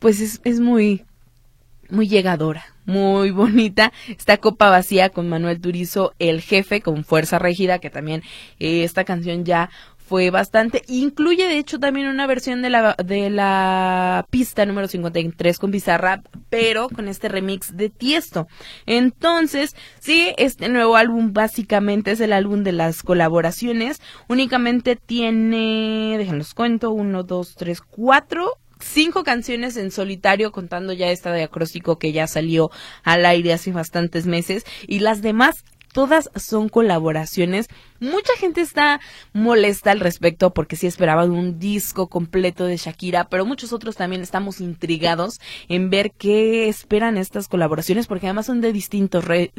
pues 0.00 0.20
es, 0.20 0.40
es 0.42 0.58
muy, 0.58 1.04
muy 1.88 2.08
llegadora 2.08 2.71
muy 2.84 3.30
bonita. 3.30 3.92
Esta 4.08 4.38
copa 4.38 4.70
vacía 4.70 5.10
con 5.10 5.28
Manuel 5.28 5.60
Turizo, 5.60 6.12
el 6.18 6.40
jefe, 6.40 6.80
con 6.80 7.04
Fuerza 7.04 7.38
Régida, 7.38 7.78
que 7.78 7.90
también 7.90 8.22
eh, 8.58 8.84
esta 8.84 9.04
canción 9.04 9.44
ya 9.44 9.70
fue 10.12 10.28
bastante. 10.30 10.82
Incluye, 10.88 11.48
de 11.48 11.56
hecho, 11.56 11.78
también 11.78 12.06
una 12.06 12.26
versión 12.26 12.60
de 12.60 12.68
la, 12.68 12.94
de 13.02 13.30
la 13.30 14.26
pista 14.28 14.66
número 14.66 14.86
53 14.86 15.58
con 15.58 15.70
Bizarrap, 15.70 16.26
pero 16.50 16.88
con 16.90 17.08
este 17.08 17.28
remix 17.28 17.76
de 17.76 17.88
Tiesto. 17.88 18.46
Entonces, 18.84 19.74
sí, 20.00 20.34
este 20.36 20.68
nuevo 20.68 20.96
álbum 20.96 21.32
básicamente 21.32 22.10
es 22.10 22.20
el 22.20 22.34
álbum 22.34 22.62
de 22.62 22.72
las 22.72 23.02
colaboraciones. 23.02 24.02
Únicamente 24.28 24.96
tiene, 24.96 26.16
déjenlos 26.18 26.52
cuento, 26.52 26.90
uno, 26.90 27.22
dos, 27.22 27.54
tres, 27.54 27.80
cuatro 27.80 28.58
cinco 28.82 29.24
canciones 29.24 29.76
en 29.76 29.90
solitario, 29.90 30.52
contando 30.52 30.92
ya 30.92 31.10
esta 31.10 31.32
de 31.32 31.44
acróstico 31.44 31.98
que 31.98 32.12
ya 32.12 32.26
salió 32.26 32.70
al 33.02 33.24
aire 33.24 33.52
hace 33.52 33.72
bastantes 33.72 34.26
meses, 34.26 34.64
y 34.86 35.00
las 35.00 35.22
demás 35.22 35.64
todas 35.92 36.30
son 36.36 36.68
colaboraciones. 36.68 37.68
Mucha 38.00 38.32
gente 38.38 38.60
está 38.60 39.00
molesta 39.32 39.92
al 39.92 40.00
respecto 40.00 40.52
porque 40.52 40.74
sí 40.74 40.86
esperaban 40.86 41.30
un 41.30 41.58
disco 41.58 42.08
completo 42.08 42.64
de 42.64 42.76
Shakira, 42.76 43.28
pero 43.28 43.46
muchos 43.46 43.72
otros 43.72 43.94
también 43.94 44.22
estamos 44.22 44.60
intrigados 44.60 45.40
en 45.68 45.90
ver 45.90 46.10
qué 46.12 46.68
esperan 46.68 47.16
estas 47.16 47.46
colaboraciones 47.46 48.06
porque 48.06 48.26
además 48.26 48.46
son 48.46 48.60
de 48.60 48.72
distintos 48.72 49.24
de 49.26 49.52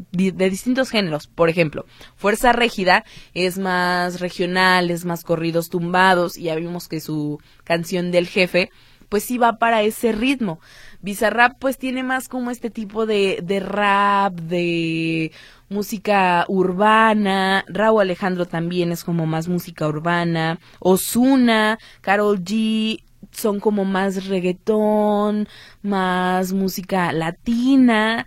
distintos 0.50 0.90
géneros. 0.90 1.28
Por 1.28 1.50
ejemplo, 1.50 1.86
Fuerza 2.18 2.52
Régida 2.52 3.06
es 3.34 3.58
más 3.58 4.20
regional, 4.20 4.92
es 4.92 5.06
más 5.06 5.24
corridos 5.24 5.70
tumbados 5.70 6.38
y 6.38 6.44
ya 6.44 6.56
vimos 6.56 6.88
que 6.88 7.00
su 7.00 7.40
canción 7.64 8.12
del 8.12 8.28
jefe 8.28 8.72
pues 9.10 9.24
sí 9.24 9.38
va 9.38 9.58
para 9.58 9.82
ese 9.82 10.12
ritmo. 10.12 10.60
Bizarrap 11.02 11.58
pues 11.60 11.78
tiene 11.78 12.04
más 12.04 12.30
como 12.30 12.52
este 12.52 12.70
tipo 12.70 13.06
de, 13.06 13.40
de 13.44 13.60
rap, 13.60 14.34
de 14.34 15.32
música 15.70 16.46
urbana. 16.48 17.66
Raúl 17.68 18.02
Alejandro 18.02 18.46
también 18.46 18.92
es 18.92 19.04
como 19.04 19.26
más 19.26 19.48
música 19.48 19.88
urbana. 19.88 20.60
Osuna, 20.80 21.78
Carol 22.02 22.40
G 22.44 23.04
son 23.32 23.60
como 23.60 23.86
más 23.86 24.28
reggaetón, 24.28 25.48
más 25.82 26.54
música 26.54 27.12
latina. 27.12 28.26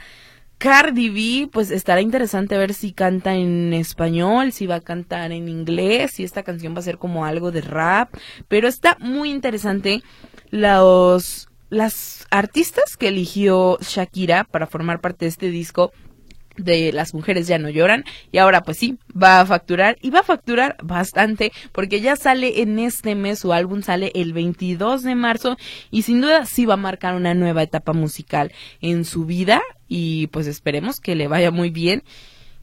Cardi 0.59 1.11
B, 1.11 1.49
pues 1.53 1.71
estará 1.71 2.01
interesante 2.01 2.57
ver 2.57 2.73
si 2.73 2.93
canta 2.93 3.35
en 3.35 3.75
español, 3.75 4.53
si 4.53 4.67
va 4.67 4.77
a 4.77 4.81
cantar 4.81 5.33
en 5.33 5.49
inglés, 5.49 6.13
si 6.13 6.25
esta 6.25 6.43
canción 6.43 6.75
va 6.75 6.79
a 6.79 6.83
ser 6.83 6.99
como 6.99 7.25
algo 7.27 7.53
de 7.53 7.61
rap, 7.61 8.15
pero 8.49 8.67
está 8.67 8.97
muy 9.01 9.31
interesante 9.31 10.03
los 10.51 11.49
las 11.69 12.27
artistas 12.31 12.97
que 12.97 13.09
eligió 13.09 13.77
Shakira 13.81 14.45
para 14.45 14.69
formar 14.69 15.01
parte 15.01 15.25
de 15.25 15.31
este 15.31 15.51
disco 15.51 15.93
de 16.57 16.93
las 16.93 17.15
mujeres 17.15 17.47
ya 17.47 17.59
no 17.59 17.69
lloran 17.69 18.05
y 18.33 18.39
ahora 18.39 18.63
pues 18.63 18.79
sí 18.79 18.99
va 19.11 19.41
a 19.41 19.47
facturar 19.47 19.97
y 20.01 20.11
va 20.11 20.21
a 20.21 20.25
facturar 20.25 20.77
bastante 20.83 21.53
porque 21.73 22.01
ya 22.01 22.17
sale 22.17 22.63
en 22.63 22.79
este 22.79 23.15
mes 23.15 23.39
su 23.39 23.53
álbum 23.53 23.83
sale 23.83 24.13
el 24.15 24.33
22 24.33 25.03
de 25.03 25.15
marzo 25.15 25.57
y 25.91 26.03
sin 26.03 26.21
duda 26.21 26.47
sí 26.47 26.67
va 26.67 26.75
a 26.75 26.79
marcar 26.79 27.15
una 27.15 27.35
nueva 27.35 27.63
etapa 27.63 27.93
musical 27.93 28.53
en 28.81 29.05
su 29.05 29.25
vida 29.25 29.63
y 29.89 30.29
pues 30.29 30.47
esperemos 30.47 31.01
que 31.01 31.15
le 31.15 31.29
vaya 31.29 31.51
muy 31.51 31.71
bien 31.71 32.03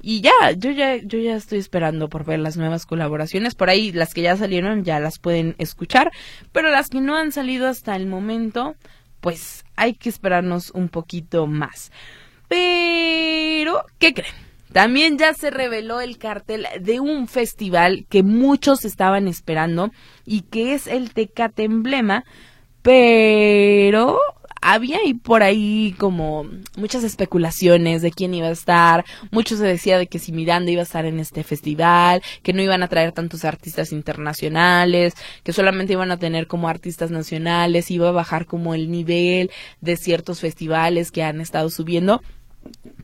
y 0.06 0.20
ya, 0.20 0.52
yo 0.58 0.70
ya, 0.70 0.98
yo 0.98 1.18
ya 1.18 1.38
estoy 1.38 1.60
esperando 1.60 2.10
por 2.10 2.26
ver 2.26 2.38
las 2.38 2.58
nuevas 2.58 2.86
colaboraciones. 2.86 3.56
Por 3.56 3.70
ahí 3.70 3.94
las 3.94 4.14
que 4.14 4.22
ya 4.22 4.36
salieron 4.36 4.84
ya 4.84 5.00
las 5.00 5.18
pueden 5.18 5.56
escuchar, 5.60 6.12
pero 6.52 6.70
las 6.70 6.90
que 6.90 7.00
no 7.00 7.16
han 7.16 7.32
salido 7.32 7.70
hasta 7.70 7.96
el 7.96 8.06
momento, 8.06 8.76
pues 9.22 9.64
hay 9.78 9.94
que 9.94 10.10
esperarnos 10.10 10.72
un 10.72 10.90
poquito 10.90 11.48
más. 11.48 11.94
Pero, 12.54 13.84
¿qué 13.98 14.14
creen? 14.14 14.36
También 14.72 15.18
ya 15.18 15.34
se 15.34 15.50
reveló 15.50 16.02
el 16.02 16.20
cartel 16.20 16.68
de 16.80 17.00
un 17.00 17.28
festival 17.28 18.06
que 18.10 18.22
muchos 18.22 18.86
estaban 18.86 19.28
esperando 19.28 19.90
y 20.24 20.42
que 20.42 20.76
es 20.76 20.86
el 20.86 21.14
Tecate 21.14 21.64
Emblema, 21.64 22.26
pero 22.84 24.20
había 24.62 24.98
ahí 25.00 25.16
por 25.16 25.42
ahí 25.42 25.96
como 25.98 26.46
muchas 26.78 27.04
especulaciones 27.04 28.04
de 28.04 28.12
quién 28.12 28.36
iba 28.36 28.48
a 28.48 28.52
estar. 28.52 29.04
Mucho 29.32 29.58
se 29.58 29.66
decía 29.66 29.98
de 29.98 30.06
que 30.06 30.20
si 30.20 30.32
Miranda 30.32 30.72
iba 30.72 30.82
a 30.82 30.86
estar 30.86 31.06
en 31.06 31.20
este 31.20 31.44
festival, 31.44 32.22
que 32.44 32.54
no 32.54 32.62
iban 32.62 32.84
a 32.84 32.88
traer 32.88 33.14
tantos 33.14 33.46
artistas 33.46 33.92
internacionales, 33.92 35.16
que 35.44 35.54
solamente 35.54 35.94
iban 35.94 36.12
a 36.12 36.18
tener 36.18 36.46
como 36.46 36.70
artistas 36.70 37.10
nacionales, 37.10 37.90
iba 37.90 38.10
a 38.10 38.12
bajar 38.12 38.46
como 38.46 38.76
el 38.76 38.92
nivel 38.92 39.50
de 39.82 39.98
ciertos 39.98 40.40
festivales 40.40 41.12
que 41.12 41.24
han 41.24 41.42
estado 41.42 41.72
subiendo. 41.72 42.22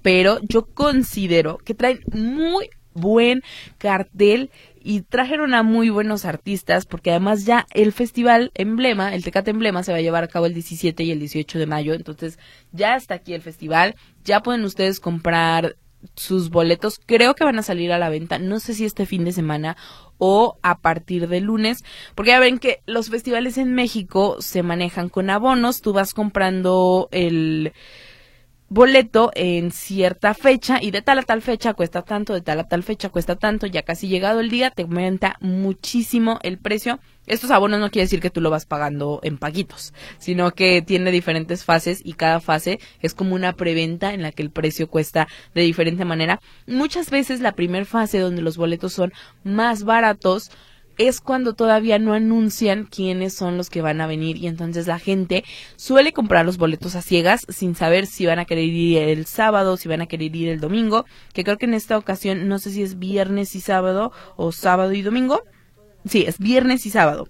Pero 0.02 0.40
yo 0.42 0.66
considero 0.66 1.58
que 1.58 1.74
traen 1.74 2.00
muy 2.12 2.70
buen 2.94 3.42
cartel 3.78 4.52
y 4.82 5.02
trajeron 5.02 5.54
a 5.54 5.64
muy 5.64 5.90
buenos 5.90 6.26
artistas 6.26 6.86
porque 6.86 7.12
además 7.12 7.46
ya 7.46 7.66
el 7.74 7.92
festival 7.92 8.52
emblema, 8.56 9.14
el 9.14 9.24
Tecate 9.24 9.52
Emblema 9.52 9.84
se 9.84 9.92
va 9.92 9.98
a 9.98 10.02
llevar 10.02 10.24
a 10.24 10.28
cabo 10.28 10.46
el 10.46 10.54
17 10.54 11.04
y 11.04 11.12
el 11.12 11.20
18 11.20 11.60
de 11.60 11.66
mayo, 11.66 11.94
entonces 11.94 12.40
ya 12.72 12.96
está 12.96 13.16
aquí 13.16 13.34
el 13.34 13.42
festival, 13.42 13.96
ya 14.24 14.42
pueden 14.42 14.64
ustedes 14.64 15.00
comprar 15.00 15.76
sus 16.16 16.50
boletos, 16.50 17.00
creo 17.06 17.36
que 17.36 17.44
van 17.44 17.60
a 17.60 17.64
salir 17.64 17.92
a 17.92 18.00
la 18.00 18.10
venta, 18.10 18.40
no 18.40 18.60
sé 18.60 18.74
si 18.74 18.86
este 18.86 19.06
fin 19.06 19.26
de 19.26 19.34
semana 19.34 19.76
o 20.18 20.58
a 20.62 20.80
partir 20.80 21.28
de 21.28 21.42
lunes, 21.42 21.84
porque 22.16 22.32
ya 22.32 22.40
ven 22.40 22.58
que 22.58 22.80
los 22.86 23.10
festivales 23.10 23.58
en 23.58 23.74
México 23.74 24.38
se 24.40 24.64
manejan 24.64 25.10
con 25.10 25.30
abonos, 25.30 25.82
tú 25.82 25.92
vas 25.92 26.14
comprando 26.14 27.10
el 27.12 27.74
boleto 28.70 29.32
en 29.36 29.72
cierta 29.72 30.34
fecha 30.34 30.78
y 30.82 30.92
de 30.92 31.02
tal 31.02 31.20
a 31.20 31.24
tal 31.24 31.42
fecha 31.42 31.74
cuesta 31.74 32.04
tanto, 32.04 32.34
de 32.34 32.42
tal 32.42 32.60
a 32.60 32.68
tal 32.68 32.84
fecha 32.84 33.10
cuesta 33.10 33.36
tanto, 33.36 33.66
ya 33.66 33.82
casi 33.82 34.08
llegado 34.08 34.40
el 34.40 34.50
día 34.50 34.72
te 34.72 34.84
aumenta 34.84 35.38
muchísimo 35.42 36.40
el 36.44 36.60
precio. 36.60 37.00
Estos 37.26 37.52
abonos 37.52 37.80
no 37.80 37.92
quiere 37.92 38.06
decir 38.06 38.22
que 38.22 38.32
tú 38.32 38.42
lo 38.42 38.50
vas 38.50 38.66
pagando 38.66 39.20
en 39.24 39.38
paguitos, 39.38 39.94
sino 40.18 40.52
que 40.52 40.82
tiene 40.82 41.12
diferentes 41.12 41.64
fases 41.64 42.02
y 42.04 42.14
cada 42.14 42.40
fase 42.40 42.80
es 43.02 43.14
como 43.14 43.36
una 43.36 43.54
preventa 43.54 44.14
en 44.14 44.24
la 44.24 44.32
que 44.32 44.42
el 44.42 44.50
precio 44.50 44.88
cuesta 44.88 45.28
de 45.54 45.62
diferente 45.62 46.06
manera. 46.06 46.40
Muchas 46.66 47.12
veces 47.12 47.40
la 47.40 47.52
primera 47.52 47.86
fase 47.86 48.20
donde 48.20 48.42
los 48.42 48.58
boletos 48.58 48.94
son 48.94 49.14
más 49.44 49.84
baratos 49.84 50.52
es 51.00 51.22
cuando 51.22 51.54
todavía 51.54 51.98
no 51.98 52.14
anuncian 52.14 52.84
quiénes 52.84 53.34
son 53.34 53.56
los 53.58 53.70
que 53.70 53.82
van 53.82 54.02
a 54.02 54.08
venir 54.08 54.36
y 54.36 54.48
entonces 54.48 54.86
la 54.86 55.00
gente 55.00 55.46
suele 55.78 56.12
comprar 56.12 56.46
los 56.46 56.58
boletos 56.58 56.96
a 56.96 57.02
ciegas 57.02 57.46
sin 57.48 57.74
saber 57.74 58.06
si 58.06 58.26
van 58.26 58.38
a 58.38 58.46
querer 58.46 58.66
ir 58.66 58.98
el 58.98 59.26
sábado, 59.26 59.78
si 59.78 59.88
van 59.88 60.02
a 60.02 60.08
querer 60.08 60.36
ir 60.36 60.50
el 60.50 60.60
domingo, 60.60 61.06
que 61.34 61.46
creo 61.46 61.58
que 61.58 61.66
en 61.66 61.74
esta 61.74 61.98
ocasión 61.98 62.50
no 62.50 62.60
sé 62.60 62.72
si 62.72 62.84
es 62.84 63.00
viernes 63.00 63.56
y 63.56 63.62
sábado 63.62 64.12
o 64.36 64.52
sábado 64.52 64.92
y 64.92 65.02
domingo. 65.02 65.42
Sí, 66.06 66.26
es 66.28 66.38
viernes 66.38 66.86
y 66.86 66.90
sábado. 66.90 67.30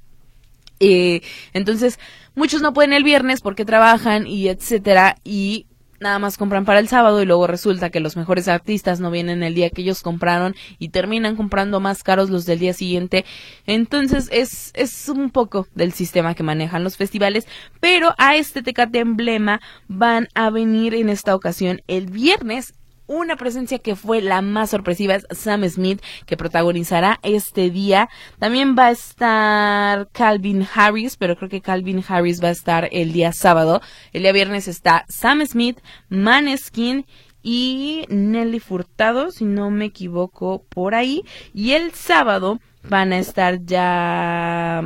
Eh, 0.80 1.22
entonces, 1.54 2.00
muchos 2.34 2.62
no 2.64 2.74
pueden 2.74 2.94
el 2.94 3.04
viernes 3.04 3.42
porque 3.42 3.66
trabajan 3.66 4.26
y 4.26 4.48
etcétera 4.48 5.18
y 5.24 5.68
nada 6.00 6.20
más 6.20 6.38
compran 6.38 6.66
para 6.66 6.80
el 6.80 6.88
sábado 6.88 7.22
y 7.22 7.26
luego 7.26 7.48
resulta 7.48 7.90
que 7.90 8.00
los 8.00 8.18
mejores 8.18 8.48
artistas 8.48 9.00
no 9.00 9.12
vienen 9.12 9.44
el 9.44 9.54
día 9.54 9.70
que 9.70 9.82
ellos 9.82 10.02
compraron 10.02 10.56
y 10.78 10.90
terminan 10.90 11.36
comprando 11.36 11.80
más 11.80 12.04
caros 12.04 12.30
los 12.30 12.46
del 12.46 12.60
día 12.60 12.74
siguiente. 12.74 13.26
Entonces 13.66 14.30
es, 14.32 14.72
es 14.74 15.10
un 15.10 15.30
poco 15.30 15.68
del 15.76 15.94
sistema 15.94 16.36
que 16.36 16.44
manejan 16.44 16.84
los 16.84 16.98
festivales, 16.98 17.48
pero 17.80 18.14
a 18.18 18.36
este 18.36 18.62
Tecate 18.62 19.00
Emblema 19.00 19.62
van 19.88 20.28
a 20.34 20.50
venir 20.50 20.94
en 20.96 21.10
esta 21.10 21.36
ocasión 21.36 21.82
el 21.88 22.08
viernes 22.08 22.74
una 23.10 23.36
presencia 23.36 23.80
que 23.80 23.96
fue 23.96 24.22
la 24.22 24.42
más 24.42 24.70
sorpresiva 24.70 25.16
es 25.16 25.26
Sam 25.32 25.68
Smith, 25.68 26.02
que 26.28 26.38
protagonizará 26.38 27.20
este 27.24 27.72
día. 27.72 28.08
También 28.38 28.76
va 28.78 28.88
a 28.88 28.92
estar 28.92 30.08
Calvin 30.12 30.66
Harris, 30.74 31.18
pero 31.18 31.36
creo 31.36 31.50
que 31.50 31.62
Calvin 31.62 32.04
Harris 32.08 32.42
va 32.42 32.50
a 32.50 32.52
estar 32.52 32.88
el 32.92 33.12
día 33.12 33.34
sábado. 33.34 33.82
El 34.14 34.22
día 34.22 34.32
viernes 34.32 34.68
está 34.68 35.06
Sam 35.10 35.44
Smith, 35.46 35.80
Maneskin 36.10 37.06
y 37.42 38.06
Nelly 38.10 38.60
Furtado, 38.60 39.32
si 39.32 39.44
no 39.46 39.72
me 39.72 39.86
equivoco, 39.86 40.64
por 40.70 40.94
ahí. 40.94 41.24
Y 41.54 41.72
el 41.72 41.94
sábado 41.94 42.60
van 42.84 43.12
a 43.12 43.18
estar 43.18 43.66
ya 43.66 44.84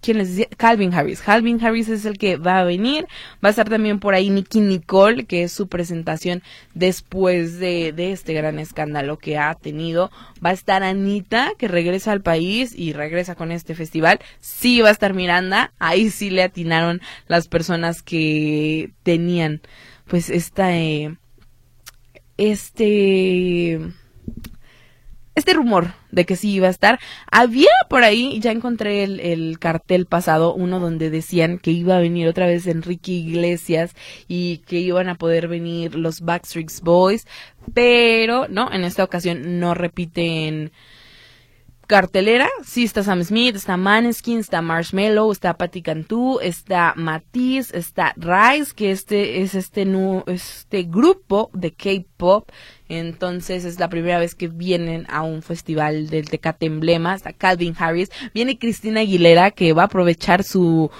¿quién 0.00 0.18
les 0.18 0.28
decía? 0.30 0.48
Calvin 0.56 0.94
Harris. 0.94 1.20
Calvin 1.20 1.64
Harris 1.64 1.88
es 1.88 2.04
el 2.04 2.18
que 2.18 2.36
va 2.36 2.60
a 2.60 2.64
venir. 2.64 3.06
Va 3.44 3.48
a 3.48 3.50
estar 3.50 3.68
también 3.68 4.00
por 4.00 4.14
ahí 4.14 4.30
Nicky 4.30 4.60
Nicole, 4.60 5.24
que 5.24 5.42
es 5.42 5.52
su 5.52 5.68
presentación 5.68 6.42
después 6.74 7.58
de, 7.58 7.92
de 7.92 8.12
este 8.12 8.34
gran 8.34 8.58
escándalo 8.58 9.18
que 9.18 9.38
ha 9.38 9.54
tenido. 9.54 10.10
Va 10.44 10.50
a 10.50 10.54
estar 10.54 10.82
Anita, 10.82 11.52
que 11.58 11.68
regresa 11.68 12.12
al 12.12 12.22
país 12.22 12.74
y 12.76 12.92
regresa 12.92 13.34
con 13.34 13.52
este 13.52 13.74
festival. 13.74 14.20
Sí 14.40 14.80
va 14.80 14.88
a 14.88 14.92
estar 14.92 15.14
Miranda. 15.14 15.72
Ahí 15.78 16.10
sí 16.10 16.30
le 16.30 16.42
atinaron 16.42 17.00
las 17.26 17.48
personas 17.48 18.02
que 18.02 18.90
tenían, 19.02 19.60
pues, 20.06 20.30
esta, 20.30 20.76
eh, 20.76 21.16
este 22.36 23.80
este 25.38 25.54
rumor 25.54 25.94
de 26.10 26.26
que 26.26 26.36
sí 26.36 26.50
iba 26.52 26.68
a 26.68 26.70
estar. 26.70 26.98
Había 27.30 27.70
por 27.88 28.02
ahí, 28.04 28.38
ya 28.40 28.50
encontré 28.50 29.04
el, 29.04 29.58
cartel 29.58 30.06
pasado, 30.06 30.54
uno 30.54 30.80
donde 30.80 31.10
decían 31.10 31.58
que 31.58 31.70
iba 31.70 31.96
a 31.96 32.00
venir 32.00 32.28
otra 32.28 32.46
vez 32.46 32.66
Enrique 32.66 33.12
Iglesias 33.12 33.94
y 34.28 34.58
que 34.66 34.80
iban 34.80 35.08
a 35.08 35.16
poder 35.16 35.48
venir 35.48 35.94
los 35.94 36.20
Backstreet 36.20 36.68
Boys, 36.82 37.26
pero 37.74 38.46
no, 38.48 38.72
en 38.72 38.84
esta 38.84 39.04
ocasión 39.04 39.60
no 39.60 39.74
repiten 39.74 40.72
cartelera, 41.88 42.50
sí 42.62 42.84
está 42.84 43.02
Sam 43.02 43.24
Smith, 43.24 43.56
está 43.56 43.78
Maneskin, 43.78 44.40
está 44.40 44.60
Marshmello, 44.60 45.32
está 45.32 45.54
Patti 45.54 45.80
Cantú, 45.80 46.38
está 46.40 46.92
Matisse, 46.94 47.74
está 47.74 48.14
Rise, 48.16 48.74
que 48.74 48.90
este 48.90 49.40
es 49.40 49.54
este, 49.54 49.86
este 50.26 50.82
grupo 50.82 51.50
de 51.54 51.72
K-pop. 51.72 52.50
Entonces 52.88 53.64
es 53.64 53.78
la 53.78 53.88
primera 53.88 54.18
vez 54.18 54.34
que 54.34 54.48
vienen 54.48 55.06
a 55.08 55.22
un 55.22 55.42
festival 55.42 56.08
del 56.08 56.28
Tecate 56.28 56.66
Emblema. 56.66 57.14
Está 57.14 57.32
Calvin 57.32 57.74
Harris. 57.78 58.10
Viene 58.34 58.58
Cristina 58.58 59.00
Aguilera, 59.00 59.50
que 59.50 59.72
va 59.72 59.82
a 59.82 59.86
aprovechar 59.86 60.42
su 60.44 60.90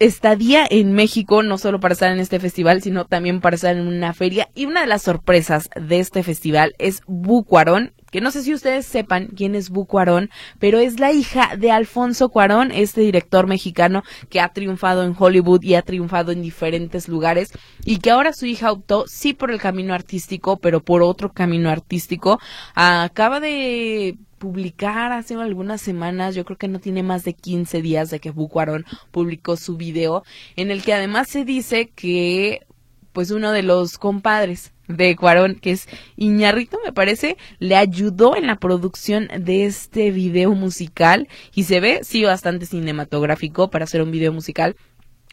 estadía 0.00 0.66
en 0.68 0.92
México, 0.92 1.44
no 1.44 1.58
solo 1.58 1.78
para 1.78 1.92
estar 1.92 2.10
en 2.10 2.18
este 2.18 2.40
festival, 2.40 2.82
sino 2.82 3.04
también 3.04 3.40
para 3.40 3.54
estar 3.54 3.76
en 3.76 3.86
una 3.86 4.12
feria. 4.12 4.48
Y 4.54 4.66
una 4.66 4.80
de 4.80 4.88
las 4.88 5.02
sorpresas 5.02 5.70
de 5.80 6.00
este 6.00 6.24
festival 6.24 6.74
es 6.78 7.02
Bucuarón 7.06 7.92
que 8.10 8.20
no 8.20 8.30
sé 8.30 8.42
si 8.42 8.52
ustedes 8.52 8.86
sepan 8.86 9.28
quién 9.28 9.54
es 9.54 9.70
Bu 9.70 9.86
Cuarón, 9.86 10.30
pero 10.58 10.78
es 10.78 11.00
la 11.00 11.12
hija 11.12 11.56
de 11.56 11.70
Alfonso 11.70 12.28
Cuarón, 12.28 12.72
este 12.72 13.00
director 13.00 13.46
mexicano 13.46 14.02
que 14.28 14.40
ha 14.40 14.52
triunfado 14.52 15.04
en 15.04 15.14
Hollywood 15.16 15.62
y 15.62 15.74
ha 15.74 15.82
triunfado 15.82 16.32
en 16.32 16.42
diferentes 16.42 17.08
lugares 17.08 17.52
y 17.84 17.98
que 17.98 18.10
ahora 18.10 18.32
su 18.32 18.46
hija 18.46 18.72
optó 18.72 19.06
sí 19.06 19.32
por 19.32 19.50
el 19.50 19.60
camino 19.60 19.94
artístico, 19.94 20.58
pero 20.58 20.82
por 20.82 21.02
otro 21.02 21.32
camino 21.32 21.70
artístico. 21.70 22.40
Acaba 22.74 23.40
de 23.40 24.18
publicar 24.40 25.12
hace 25.12 25.34
algunas 25.34 25.82
semanas, 25.82 26.34
yo 26.34 26.46
creo 26.46 26.56
que 26.56 26.66
no 26.66 26.80
tiene 26.80 27.02
más 27.02 27.24
de 27.24 27.34
15 27.34 27.82
días 27.82 28.10
de 28.10 28.20
que 28.20 28.30
Bu 28.30 28.48
Cuarón 28.48 28.86
publicó 29.10 29.56
su 29.56 29.76
video, 29.76 30.24
en 30.56 30.70
el 30.70 30.82
que 30.82 30.94
además 30.94 31.28
se 31.28 31.44
dice 31.44 31.90
que 31.94 32.66
pues 33.12 33.30
uno 33.30 33.52
de 33.52 33.62
los 33.62 33.98
compadres 33.98 34.72
de 34.88 35.14
Cuarón, 35.14 35.56
que 35.56 35.72
es 35.72 35.88
Iñarrito, 36.16 36.78
me 36.82 36.92
parece, 36.92 37.36
le 37.58 37.76
ayudó 37.76 38.34
en 38.34 38.46
la 38.46 38.56
producción 38.56 39.28
de 39.38 39.66
este 39.66 40.10
video 40.10 40.52
musical 40.52 41.28
y 41.54 41.64
se 41.64 41.80
ve, 41.80 42.00
sí, 42.02 42.24
bastante 42.24 42.64
cinematográfico 42.64 43.70
para 43.70 43.84
hacer 43.84 44.00
un 44.00 44.10
video 44.10 44.32
musical. 44.32 44.74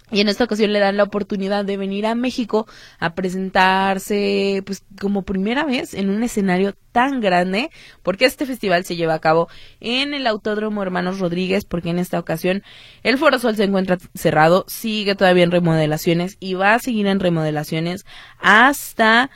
Y 0.10 0.22
en 0.22 0.30
esta 0.30 0.46
ocasión 0.46 0.72
le 0.72 0.80
dan 0.80 0.96
la 0.96 1.04
oportunidad 1.04 1.66
de 1.66 1.76
venir 1.76 2.06
a 2.06 2.16
México 2.16 2.66
a 2.98 3.14
presentarse, 3.14 4.64
pues 4.66 4.84
como 5.02 5.24
primera 5.24 5.66
vez 5.66 5.94
en 5.94 6.10
un 6.10 6.24
escenario 6.24 6.76
tan 6.94 7.20
grande, 7.20 7.70
porque 8.04 8.26
este 8.26 8.46
festival 8.46 8.86
se 8.86 8.96
lleva 8.96 9.16
a 9.16 9.20
cabo 9.20 9.50
en 9.82 10.14
el 10.14 10.26
Autódromo 10.26 10.82
Hermanos 10.82 11.20
Rodríguez, 11.20 11.66
porque 11.66 11.90
en 11.90 12.00
esta 12.00 12.20
ocasión 12.20 12.64
el 13.04 13.18
Foro 13.18 13.38
Sol 13.38 13.58
se 13.58 13.66
encuentra 13.66 13.98
cerrado, 14.16 14.64
sigue 14.68 15.16
todavía 15.16 15.44
en 15.44 15.52
remodelaciones 15.52 16.38
y 16.40 16.54
va 16.54 16.74
a 16.76 16.80
seguir 16.80 17.08
en 17.08 17.20
remodelaciones 17.20 18.06
hasta 18.40 19.30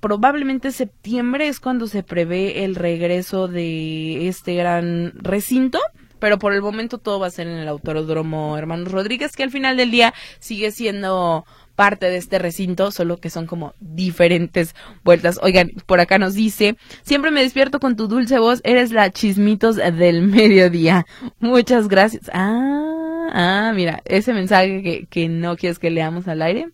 probablemente 0.00 0.72
septiembre 0.72 1.46
es 1.48 1.60
cuando 1.60 1.86
se 1.86 2.02
prevé 2.02 2.64
el 2.64 2.74
regreso 2.74 3.46
de 3.46 4.28
este 4.28 4.54
gran 4.54 5.12
recinto 5.14 5.78
pero 6.18 6.38
por 6.38 6.52
el 6.52 6.62
momento 6.62 6.98
todo 6.98 7.20
va 7.20 7.26
a 7.26 7.30
ser 7.30 7.46
en 7.46 7.58
el 7.58 7.68
Autódromo 7.68 8.56
Hermanos 8.56 8.90
Rodríguez, 8.90 9.36
que 9.36 9.42
al 9.42 9.50
final 9.50 9.76
del 9.76 9.90
día 9.90 10.14
sigue 10.38 10.70
siendo 10.70 11.44
parte 11.76 12.06
de 12.06 12.16
este 12.16 12.38
recinto, 12.38 12.90
solo 12.90 13.18
que 13.18 13.30
son 13.30 13.46
como 13.46 13.74
diferentes 13.78 14.74
vueltas. 15.04 15.38
Oigan, 15.42 15.72
por 15.86 16.00
acá 16.00 16.18
nos 16.18 16.34
dice, 16.34 16.76
siempre 17.02 17.30
me 17.30 17.42
despierto 17.42 17.78
con 17.78 17.96
tu 17.96 18.08
dulce 18.08 18.38
voz, 18.38 18.60
eres 18.64 18.90
la 18.90 19.10
chismitos 19.10 19.76
del 19.76 20.22
mediodía. 20.22 21.06
Muchas 21.38 21.88
gracias. 21.88 22.30
Ah, 22.32 23.28
ah, 23.32 23.72
mira, 23.74 24.02
ese 24.06 24.32
mensaje 24.32 24.82
que, 24.82 25.06
que 25.06 25.28
no 25.28 25.56
quieres 25.56 25.78
que 25.78 25.90
leamos 25.90 26.26
al 26.26 26.42
aire 26.42 26.70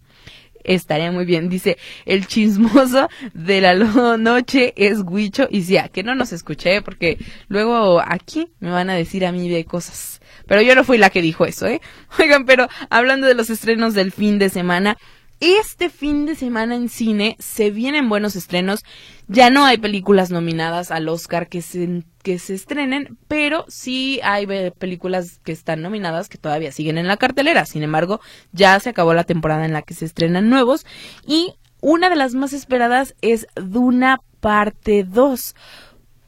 estaría 0.65 1.11
muy 1.13 1.25
bien. 1.25 1.49
Dice, 1.49 1.79
el 2.05 2.27
chismoso 2.27 3.09
de 3.35 3.61
la 3.61 3.75
noche 3.75 4.73
es 4.77 5.01
Huicho 5.05 5.49
y 5.51 5.63
ya, 5.63 5.89
que 5.89 6.03
no 6.03 6.15
nos 6.15 6.33
escuché 6.33 6.83
porque 6.83 7.19
luego 7.49 8.01
aquí 8.05 8.49
me 8.61 8.71
van 8.71 8.91
a 8.91 8.95
decir 8.95 9.25
a 9.27 9.33
mí 9.33 9.49
de 9.49 9.65
cosas. 9.65 10.21
Pero 10.47 10.63
yo 10.63 10.75
no 10.75 10.85
fui 10.85 10.99
la 10.99 11.11
que 11.11 11.23
dijo 11.23 11.45
eso, 11.45 11.67
¿eh? 11.67 11.81
Oigan, 12.19 12.45
pero 12.45 12.69
hablando 12.91 13.27
de 13.27 13.35
los 13.35 13.51
estrenos 13.51 13.95
del 13.95 14.13
fin 14.13 14.39
de 14.39 14.49
semana, 14.49 14.97
este 15.41 15.91
fin 15.91 16.25
de 16.25 16.37
semana 16.37 16.77
en 16.77 16.89
cine 16.89 17.37
se 17.41 17.71
vienen 17.71 18.09
buenos 18.09 18.37
estrenos. 18.37 18.85
Ya 19.27 19.51
no 19.51 19.65
hay 19.65 19.79
películas 19.79 20.31
nominadas 20.31 20.93
al 20.93 21.09
Oscar 21.09 21.49
que 21.49 21.63
se, 21.63 22.05
que 22.23 22.39
se 22.39 22.55
estrenen, 22.55 23.19
pero 23.29 23.65
sí 23.69 24.21
hay 24.23 24.47
películas 24.79 25.41
que 25.45 25.53
están 25.53 25.83
nominadas 25.83 26.29
que 26.29 26.39
todavía 26.39 26.73
siguen 26.73 26.99
en 26.99 27.09
la 27.09 27.17
cartelera. 27.17 27.67
Sin 27.67 27.83
embargo, 27.83 28.21
ya 28.53 28.79
se 28.81 28.91
acabó 28.91 29.15
la 29.15 29.25
temporada 29.25 29.65
en 29.65 29.73
la 29.73 29.83
que 29.83 29.95
se 29.95 30.05
estrenan 30.05 30.49
nuevos. 30.49 30.87
Y 31.27 31.55
una 31.81 32.09
de 32.11 32.17
las 32.17 32.35
más 32.35 32.53
esperadas 32.53 33.15
es 33.21 33.47
Duna 33.57 34.19
Parte 34.41 35.05
2. 35.05 35.55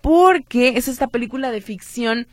Porque 0.03 0.77
es 0.77 0.89
esta 0.89 1.07
película 1.07 1.51
de 1.51 1.61
ficción 1.61 2.27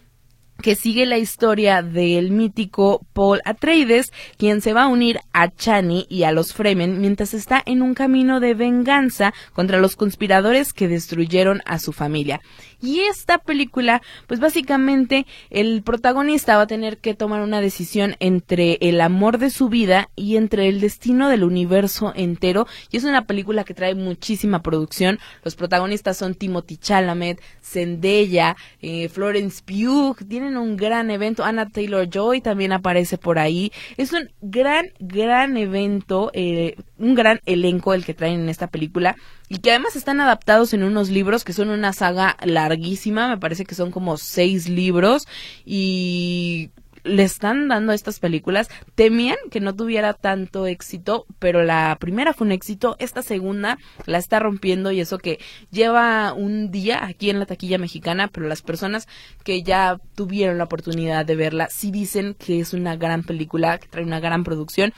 que 0.62 0.76
sigue 0.76 1.06
la 1.06 1.18
historia 1.18 1.82
del 1.82 2.32
mítico 2.32 3.06
Paul 3.14 3.42
Atreides, 3.46 4.12
quien 4.38 4.62
se 4.62 4.74
va 4.74 4.84
a 4.84 4.88
unir 4.88 5.20
a 5.34 5.50
Chani 5.50 6.06
y 6.08 6.24
a 6.24 6.32
los 6.32 6.54
Fremen 6.54 7.02
mientras 7.02 7.34
está 7.34 7.62
en 7.66 7.82
un 7.82 7.94
camino 7.94 8.40
de 8.40 8.54
venganza 8.54 9.34
contra 9.54 9.80
los 9.80 9.96
conspiradores 9.96 10.72
que 10.72 10.88
destruyeron 10.88 11.62
a 11.66 11.80
su 11.80 11.92
familia. 11.92 12.42
Y 12.82 13.02
esta 13.02 13.38
película, 13.38 14.02
pues 14.28 14.40
básicamente 14.40 15.26
el 15.50 15.84
protagonista 15.84 16.58
va 16.58 16.64
a 16.64 16.68
tener 16.68 16.98
que 16.98 17.14
tomar 17.14 17.42
una 17.42 17.62
decisión 17.62 18.16
entre 18.20 18.78
el 18.82 19.02
amor 19.02 19.38
de 19.38 19.52
su 19.52 19.70
vida 19.70 20.10
y 20.16 20.38
entre 20.38 20.68
el 20.68 20.82
destino 20.82 21.30
del 21.30 21.44
universo 21.44 22.12
entero. 22.16 22.68
Y 22.90 22.98
es 22.98 23.04
una 23.04 23.26
película 23.26 23.64
que 23.64 23.74
trae 23.74 23.94
muchísima 23.94 24.62
producción. 24.64 25.20
Los 25.44 25.56
protagonistas 25.56 26.18
son 26.18 26.34
Timothy 26.34 26.78
Chalamet, 26.78 27.40
Zendaya, 27.62 28.56
eh, 28.82 29.10
Florence 29.10 29.62
Pugh. 29.64 30.18
Tienen 30.28 30.58
un 30.58 30.76
gran 30.76 31.12
evento. 31.12 31.44
Anna 31.44 31.70
Taylor 31.70 32.10
Joy 32.10 32.42
también 32.42 32.72
aparece 32.72 33.18
por 33.18 33.38
ahí. 33.38 33.72
Es 33.98 34.12
un 34.12 34.30
gran, 34.42 34.88
gran 35.00 35.56
evento, 35.58 36.32
eh, 36.34 36.76
un 36.98 37.14
gran 37.14 37.40
elenco 37.46 37.94
el 37.94 38.06
que 38.06 38.14
traen 38.14 38.42
en 38.42 38.50
esta 38.50 38.68
película 38.68 39.16
y 39.52 39.58
que 39.58 39.72
además 39.72 39.98
están 39.98 40.22
adaptados 40.22 40.74
en 40.74 40.82
unos 40.82 41.10
libros 41.10 41.44
que 41.44 41.52
son 41.52 41.72
una 41.72 41.92
saga 41.92 42.38
larguísima, 42.42 43.28
me 43.28 43.38
parece 43.38 43.66
que 43.66 43.76
son 43.76 43.92
como 43.92 44.16
seis 44.16 44.70
libros 44.70 45.28
y 45.66 46.72
le 47.04 47.24
están 47.24 47.68
dando 47.68 47.92
estas 47.92 48.22
películas. 48.22 48.70
Temían 48.96 49.36
que 49.50 49.60
no 49.60 49.76
tuviera 49.76 50.14
tanto 50.14 50.68
éxito, 50.68 51.26
pero 51.40 51.64
la 51.64 51.98
primera 52.00 52.34
fue 52.34 52.48
un 52.48 52.54
éxito, 52.54 52.96
esta 52.98 53.24
segunda 53.24 53.78
la 54.06 54.20
está 54.20 54.40
rompiendo 54.40 54.90
y 54.94 55.02
eso 55.02 55.18
que 55.18 55.38
lleva 55.70 56.32
un 56.32 56.72
día 56.72 57.04
aquí 57.04 57.30
en 57.30 57.40
la 57.40 57.46
taquilla 57.46 57.78
mexicana, 57.78 58.30
pero 58.30 58.48
las 58.48 58.62
personas 58.62 59.10
que 59.44 59.64
ya 59.64 60.00
tuvieron 60.16 60.60
la 60.60 60.64
oportunidad 60.64 61.26
de 61.26 61.36
verla 61.36 61.68
sí 61.70 61.92
dicen 61.92 62.36
que 62.36 62.62
es 62.62 62.74
una 62.74 62.96
gran 62.96 63.24
película, 63.24 63.80
que 63.80 63.90
trae 63.90 64.06
una 64.06 64.22
gran 64.22 64.46
producción 64.46 64.94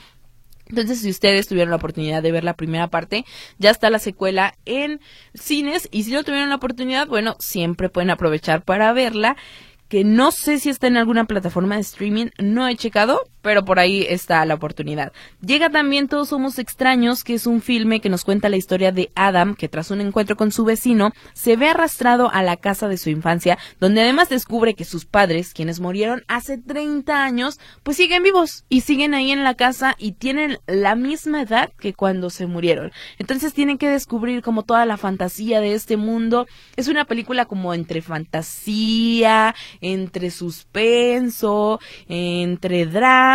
entonces, 0.67 1.02
si 1.02 1.10
ustedes 1.10 1.47
tuvieron 1.47 1.71
la 1.71 1.76
oportunidad 1.76 2.23
de 2.23 2.32
ver 2.32 2.43
la 2.43 2.56
primera 2.56 2.88
parte, 2.88 3.26
ya 3.58 3.69
está 3.69 3.89
la 3.89 3.99
secuela 3.99 4.56
en 4.65 5.02
cines 5.34 5.89
y 5.91 6.04
si 6.04 6.12
no 6.12 6.23
tuvieron 6.23 6.49
la 6.49 6.56
oportunidad, 6.56 7.08
bueno, 7.08 7.36
siempre 7.39 7.89
pueden 7.89 8.10
aprovechar 8.10 8.63
para 8.63 8.93
verla 8.93 9.36
que 9.89 10.04
no 10.04 10.32
sé 10.32 10.60
si 10.60 10.69
está 10.69 10.88
en 10.88 10.97
alguna 10.97 11.26
plataforma 11.26 11.76
de 11.76 11.82
streaming, 11.82 12.28
no 12.39 12.67
he 12.67 12.76
checado, 12.76 13.21
pero 13.43 13.63
por 13.65 13.77
ahí 13.77 14.08
está 14.10 14.43
la 14.45 14.56
oportunidad. 14.56 15.12
Llega 15.45 15.69
también 15.69 16.08
Todos 16.08 16.29
Somos 16.29 16.58
Extraños, 16.58 17.23
que 17.23 17.36
es 17.36 17.45
un 17.45 17.62
filme 17.62 17.99
que 17.99 18.10
nos 18.10 18.23
cuenta 18.23 18.49
la 18.49 18.58
historia 18.58 18.91
de 18.91 19.12
Adam, 19.13 19.53
que 19.53 19.69
tras 19.69 19.91
un 19.91 20.01
encuentro 20.01 20.36
con 20.36 20.51
su 20.51 20.63
vecino, 20.63 21.12
se 21.34 21.58
ve 21.58 21.67
arrastrado 21.67 22.32
a 22.32 22.41
la 22.41 22.58
casa 22.58 22.88
de 22.88 22.97
su 22.97 23.10
infancia, 23.10 23.60
donde 23.79 24.01
además 24.01 24.29
descubre 24.29 24.73
que 24.73 24.86
sus 24.86 25.06
padres, 25.06 25.53
quienes 25.53 25.82
murieron 25.82 26.23
hace 26.27 26.58
30 26.58 27.23
años, 27.23 27.60
pues 27.84 27.97
siguen 27.97 28.23
vivos 28.23 28.63
y 28.69 28.82
siguen 28.82 29.13
ahí 29.13 29.32
en 29.32 29.43
la 29.43 29.56
casa 29.56 29.95
y 29.99 30.13
tienen 30.13 30.58
la 30.65 30.95
misma 30.95 31.41
edad 31.41 31.71
que 31.77 31.93
cuando 31.93 32.29
se 32.29 32.47
murieron. 32.47 32.91
Entonces 33.19 33.53
tienen 33.53 33.77
que 33.77 33.89
descubrir 33.89 34.41
como 34.41 34.63
toda 34.63 34.86
la 34.86 34.95
fantasía 34.95 35.60
de 35.60 35.73
este 35.73 35.97
mundo. 35.97 36.47
Es 36.77 36.88
una 36.88 37.03
película 37.03 37.45
como 37.45 37.73
entre 37.73 38.01
fantasía, 38.01 39.53
entre 39.82 40.32
suspenso, 40.32 41.82
entre 42.08 42.86
drama, 42.86 43.33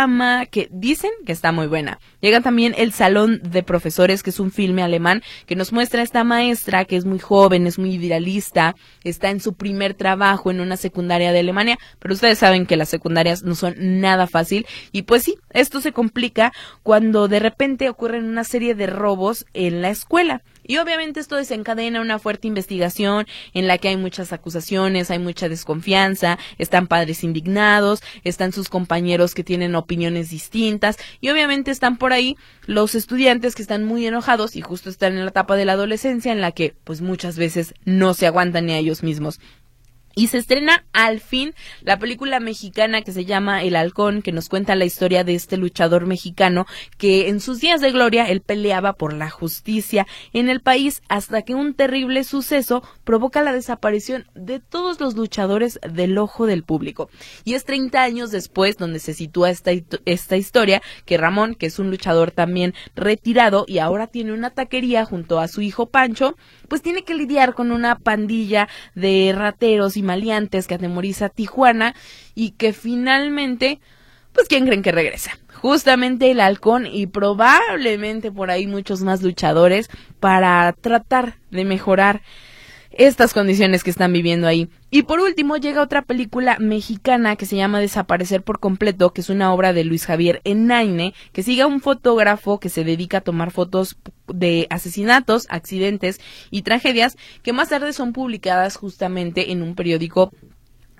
que 0.51 0.69
dicen 0.71 1.11
que 1.25 1.31
está 1.31 1.51
muy 1.51 1.67
buena. 1.67 1.99
Llega 2.21 2.41
también 2.41 2.73
El 2.77 2.93
Salón 2.93 3.41
de 3.43 3.63
Profesores, 3.63 4.23
que 4.23 4.29
es 4.29 4.39
un 4.39 4.51
filme 4.51 4.81
alemán 4.81 5.21
que 5.45 5.55
nos 5.55 5.73
muestra 5.73 6.01
a 6.01 6.03
esta 6.03 6.23
maestra 6.23 6.85
que 6.85 6.95
es 6.95 7.05
muy 7.05 7.19
joven, 7.19 7.67
es 7.67 7.79
muy 7.79 7.95
idealista, 7.95 8.75
está 9.03 9.29
en 9.29 9.39
su 9.39 9.55
primer 9.55 9.93
trabajo 9.93 10.51
en 10.51 10.61
una 10.61 10.77
secundaria 10.77 11.31
de 11.31 11.39
Alemania, 11.39 11.77
pero 11.99 12.13
ustedes 12.13 12.37
saben 12.37 12.65
que 12.65 12.77
las 12.77 12.89
secundarias 12.89 13.43
no 13.43 13.55
son 13.55 13.75
nada 13.77 14.27
fácil 14.27 14.65
y 14.91 15.03
pues 15.03 15.23
sí, 15.23 15.35
esto 15.51 15.81
se 15.81 15.91
complica 15.91 16.53
cuando 16.83 17.27
de 17.27 17.39
repente 17.39 17.89
ocurren 17.89 18.25
una 18.25 18.43
serie 18.43 18.75
de 18.75 18.87
robos 18.87 19.45
en 19.53 19.81
la 19.81 19.89
escuela. 19.89 20.41
Y 20.69 20.77
obviamente 20.77 21.19
esto 21.19 21.35
desencadena 21.35 21.99
una 21.99 22.19
fuerte 22.19 22.47
investigación 22.47 23.25
en 23.55 23.65
la 23.65 23.79
que 23.79 23.87
hay 23.87 23.97
muchas 23.97 24.31
acusaciones, 24.33 25.09
hay 25.09 25.17
mucha 25.17 25.49
desconfianza, 25.49 26.37
están 26.59 26.85
padres 26.85 27.23
indignados, 27.23 28.03
están 28.23 28.51
sus 28.51 28.69
compañeros 28.69 29.33
que 29.33 29.43
tienen 29.43 29.73
opiniones 29.73 30.29
distintas 30.29 30.97
y 31.21 31.29
obviamente 31.29 31.71
están 31.71 31.97
por 31.97 32.13
ahí 32.13 32.37
los 32.67 32.93
estudiantes 32.93 33.55
que 33.55 33.63
están 33.63 33.83
muy 33.83 34.05
enojados 34.05 34.55
y 34.55 34.61
justo 34.61 34.91
están 34.91 35.13
en 35.13 35.25
la 35.25 35.31
etapa 35.31 35.55
de 35.55 35.65
la 35.65 35.73
adolescencia 35.73 36.31
en 36.31 36.39
la 36.39 36.51
que 36.51 36.75
pues 36.83 37.01
muchas 37.01 37.35
veces 37.35 37.73
no 37.85 38.13
se 38.13 38.27
aguantan 38.27 38.67
ni 38.67 38.73
a 38.73 38.77
ellos 38.77 39.01
mismos. 39.01 39.39
Y 40.19 40.27
se 40.27 40.39
estrena 40.39 40.83
al 40.91 41.21
fin 41.21 41.53
la 41.81 41.97
película 41.97 42.41
mexicana 42.41 43.03
que 43.03 43.13
se 43.13 43.23
llama 43.23 43.63
El 43.63 43.77
Halcón, 43.77 44.21
que 44.21 44.33
nos 44.33 44.49
cuenta 44.49 44.75
la 44.75 44.83
historia 44.83 45.23
de 45.23 45.33
este 45.33 45.55
luchador 45.55 46.07
mexicano 46.07 46.65
que 46.97 47.29
en 47.29 47.39
sus 47.39 47.61
días 47.61 47.79
de 47.79 47.93
gloria 47.93 48.27
él 48.27 48.41
peleaba 48.41 48.91
por 48.91 49.13
la 49.13 49.29
justicia 49.29 50.05
en 50.33 50.49
el 50.49 50.59
país 50.59 51.01
hasta 51.07 51.43
que 51.43 51.55
un 51.55 51.73
terrible 51.73 52.25
suceso 52.25 52.83
provoca 53.05 53.41
la 53.43 53.53
desaparición 53.53 54.25
de 54.35 54.59
todos 54.59 54.99
los 54.99 55.15
luchadores 55.15 55.79
del 55.89 56.17
ojo 56.17 56.47
del 56.47 56.63
público. 56.63 57.09
Y 57.45 57.53
es 57.53 57.63
30 57.63 58.03
años 58.03 58.29
después 58.29 58.75
donde 58.75 58.99
se 58.99 59.13
sitúa 59.13 59.49
esta, 59.49 59.71
esta 60.03 60.35
historia 60.35 60.81
que 61.05 61.17
Ramón, 61.17 61.55
que 61.55 61.67
es 61.67 61.79
un 61.79 61.91
luchador 61.91 62.31
también 62.31 62.73
retirado 62.93 63.63
y 63.69 63.77
ahora 63.77 64.07
tiene 64.07 64.33
una 64.33 64.49
taquería 64.49 65.05
junto 65.05 65.39
a 65.39 65.47
su 65.47 65.61
hijo 65.61 65.85
Pancho, 65.85 66.35
pues 66.67 66.81
tiene 66.81 67.03
que 67.03 67.13
lidiar 67.13 67.53
con 67.53 67.71
una 67.71 67.97
pandilla 67.99 68.67
de 68.95 69.33
rateros 69.33 69.95
y 69.95 70.08
maleantes 70.09 70.65
que 70.65 70.73
atemoriza 70.73 71.29
Tijuana 71.29 71.93
y 72.33 72.51
que 72.51 72.73
finalmente, 72.73 73.79
pues 74.33 74.47
¿quién 74.47 74.65
creen 74.65 74.81
que 74.81 74.91
regresa? 74.91 75.37
Justamente 75.53 76.31
el 76.31 76.39
halcón 76.39 76.87
y 76.87 77.05
probablemente 77.05 78.31
por 78.31 78.49
ahí 78.49 78.65
muchos 78.65 79.01
más 79.01 79.21
luchadores 79.21 79.87
para 80.19 80.73
tratar 80.73 81.35
de 81.51 81.63
mejorar 81.63 82.21
estas 82.89 83.35
condiciones 83.35 83.83
que 83.83 83.91
están 83.91 84.11
viviendo 84.11 84.47
ahí. 84.47 84.67
Y 84.91 85.03
por 85.03 85.19
último 85.19 85.57
llega 85.57 85.83
otra 85.83 86.01
película 86.01 86.57
mexicana 86.59 87.35
que 87.35 87.45
se 87.45 87.55
llama 87.55 87.79
Desaparecer 87.79 88.41
por 88.41 88.59
completo, 88.59 89.13
que 89.13 89.21
es 89.21 89.29
una 89.29 89.53
obra 89.53 89.71
de 89.71 89.83
Luis 89.83 90.05
Javier 90.05 90.41
Enaine, 90.45 91.13
que 91.31 91.43
sigue 91.43 91.61
a 91.61 91.67
un 91.67 91.79
fotógrafo 91.79 92.59
que 92.59 92.69
se 92.69 92.83
dedica 92.83 93.19
a 93.19 93.21
tomar 93.21 93.51
fotos 93.51 93.97
de 94.27 94.65
asesinatos, 94.71 95.45
accidentes 95.49 96.19
y 96.49 96.63
tragedias 96.63 97.17
que 97.43 97.53
más 97.53 97.69
tarde 97.69 97.93
son 97.93 98.13
publicadas 98.13 98.77
justamente 98.77 99.51
en 99.51 99.61
un 99.61 99.75
periódico 99.75 100.31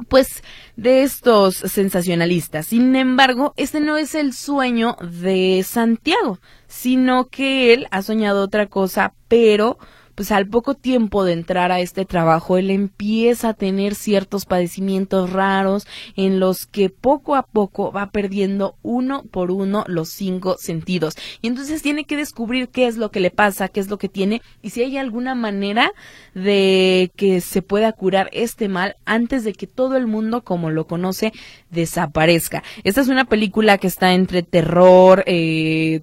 pues 0.07 0.43
de 0.75 1.03
estos 1.03 1.55
sensacionalistas. 1.55 2.67
Sin 2.67 2.95
embargo, 2.95 3.53
este 3.57 3.81
no 3.81 3.97
es 3.97 4.15
el 4.15 4.33
sueño 4.33 4.95
de 5.01 5.63
Santiago, 5.65 6.39
sino 6.67 7.27
que 7.27 7.73
él 7.73 7.87
ha 7.91 8.01
soñado 8.01 8.43
otra 8.43 8.67
cosa, 8.67 9.13
pero 9.27 9.77
pues 10.19 10.33
al 10.33 10.49
poco 10.49 10.73
tiempo 10.73 11.23
de 11.23 11.31
entrar 11.31 11.71
a 11.71 11.79
este 11.79 12.03
trabajo, 12.03 12.57
él 12.57 12.71
empieza 12.71 13.47
a 13.47 13.53
tener 13.53 13.95
ciertos 13.95 14.45
padecimientos 14.45 15.31
raros 15.31 15.87
en 16.17 16.41
los 16.41 16.65
que 16.65 16.89
poco 16.89 17.37
a 17.37 17.43
poco 17.43 17.93
va 17.93 18.09
perdiendo 18.11 18.75
uno 18.81 19.23
por 19.31 19.49
uno 19.49 19.85
los 19.87 20.09
cinco 20.09 20.57
sentidos. 20.59 21.15
Y 21.41 21.47
entonces 21.47 21.81
tiene 21.81 22.03
que 22.03 22.17
descubrir 22.17 22.67
qué 22.67 22.87
es 22.87 22.97
lo 22.97 23.11
que 23.11 23.21
le 23.21 23.31
pasa, 23.31 23.69
qué 23.69 23.79
es 23.79 23.89
lo 23.89 23.97
que 23.97 24.09
tiene 24.09 24.41
y 24.61 24.71
si 24.71 24.83
hay 24.83 24.97
alguna 24.97 25.35
manera 25.35 25.93
de 26.35 27.13
que 27.15 27.39
se 27.39 27.61
pueda 27.61 27.93
curar 27.93 28.29
este 28.33 28.67
mal 28.67 28.97
antes 29.05 29.45
de 29.45 29.53
que 29.53 29.67
todo 29.67 29.95
el 29.95 30.05
mundo 30.05 30.43
como 30.43 30.69
lo 30.69 30.85
conoce 30.85 31.31
desaparezca. 31.69 32.61
Esta 32.83 32.99
es 32.99 33.07
una 33.07 33.23
película 33.23 33.77
que 33.77 33.87
está 33.87 34.11
entre 34.11 34.43
terror, 34.43 35.23
eh, 35.27 36.01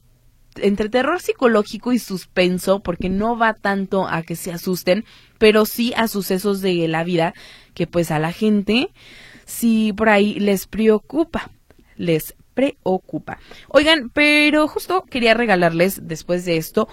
entre 0.58 0.88
terror 0.88 1.20
psicológico 1.20 1.92
y 1.92 1.98
suspenso, 1.98 2.80
porque 2.80 3.08
no 3.08 3.36
va 3.36 3.54
tanto 3.54 4.06
a 4.08 4.22
que 4.22 4.36
se 4.36 4.52
asusten, 4.52 5.04
pero 5.38 5.66
sí 5.66 5.92
a 5.96 6.08
sucesos 6.08 6.60
de 6.60 6.86
la 6.88 7.04
vida 7.04 7.34
que 7.74 7.86
pues 7.86 8.10
a 8.10 8.18
la 8.18 8.32
gente 8.32 8.90
sí 9.44 9.92
por 9.96 10.08
ahí 10.08 10.38
les 10.40 10.66
preocupa, 10.66 11.50
les 11.96 12.34
preocupa. 12.54 13.38
Oigan, 13.68 14.10
pero 14.10 14.66
justo 14.66 15.02
quería 15.02 15.34
regalarles 15.34 16.08
después 16.08 16.44
de 16.44 16.56
esto 16.56 16.88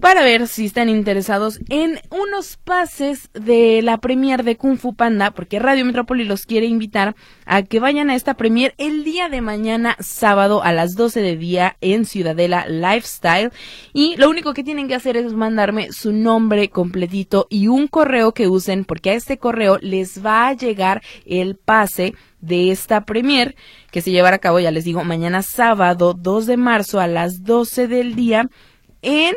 para 0.00 0.22
ver 0.22 0.46
si 0.46 0.66
están 0.66 0.88
interesados 0.88 1.60
en 1.68 2.00
unos 2.10 2.56
pases 2.56 3.30
de 3.32 3.82
la 3.82 3.98
premier 3.98 4.44
de 4.44 4.56
Kung 4.56 4.78
Fu 4.78 4.94
Panda, 4.94 5.32
porque 5.32 5.58
Radio 5.58 5.84
Metrópoli 5.84 6.24
los 6.24 6.46
quiere 6.46 6.66
invitar 6.66 7.16
a 7.46 7.62
que 7.62 7.80
vayan 7.80 8.10
a 8.10 8.14
esta 8.14 8.34
premier 8.34 8.74
el 8.78 9.04
día 9.04 9.28
de 9.28 9.40
mañana, 9.40 9.96
sábado 9.98 10.62
a 10.62 10.72
las 10.72 10.94
12 10.94 11.20
de 11.20 11.36
día 11.36 11.76
en 11.80 12.04
Ciudadela 12.04 12.66
Lifestyle. 12.68 13.50
Y 13.92 14.16
lo 14.16 14.30
único 14.30 14.54
que 14.54 14.64
tienen 14.64 14.88
que 14.88 14.94
hacer 14.94 15.16
es 15.16 15.32
mandarme 15.32 15.92
su 15.92 16.12
nombre 16.12 16.70
completito 16.70 17.46
y 17.50 17.68
un 17.68 17.88
correo 17.88 18.32
que 18.32 18.48
usen, 18.48 18.84
porque 18.84 19.10
a 19.10 19.14
este 19.14 19.38
correo 19.38 19.78
les 19.80 20.24
va 20.24 20.48
a 20.48 20.52
llegar 20.52 21.02
el 21.26 21.56
pase 21.56 22.14
de 22.40 22.70
esta 22.70 23.04
premier 23.04 23.56
que 23.90 24.00
se 24.00 24.12
llevará 24.12 24.36
a 24.36 24.40
cabo, 24.40 24.60
ya 24.60 24.70
les 24.70 24.84
digo, 24.84 25.02
mañana 25.02 25.42
sábado 25.42 26.14
2 26.14 26.46
de 26.46 26.56
marzo 26.56 27.00
a 27.00 27.08
las 27.08 27.42
12 27.42 27.88
del 27.88 28.14
día 28.14 28.48
en 29.02 29.34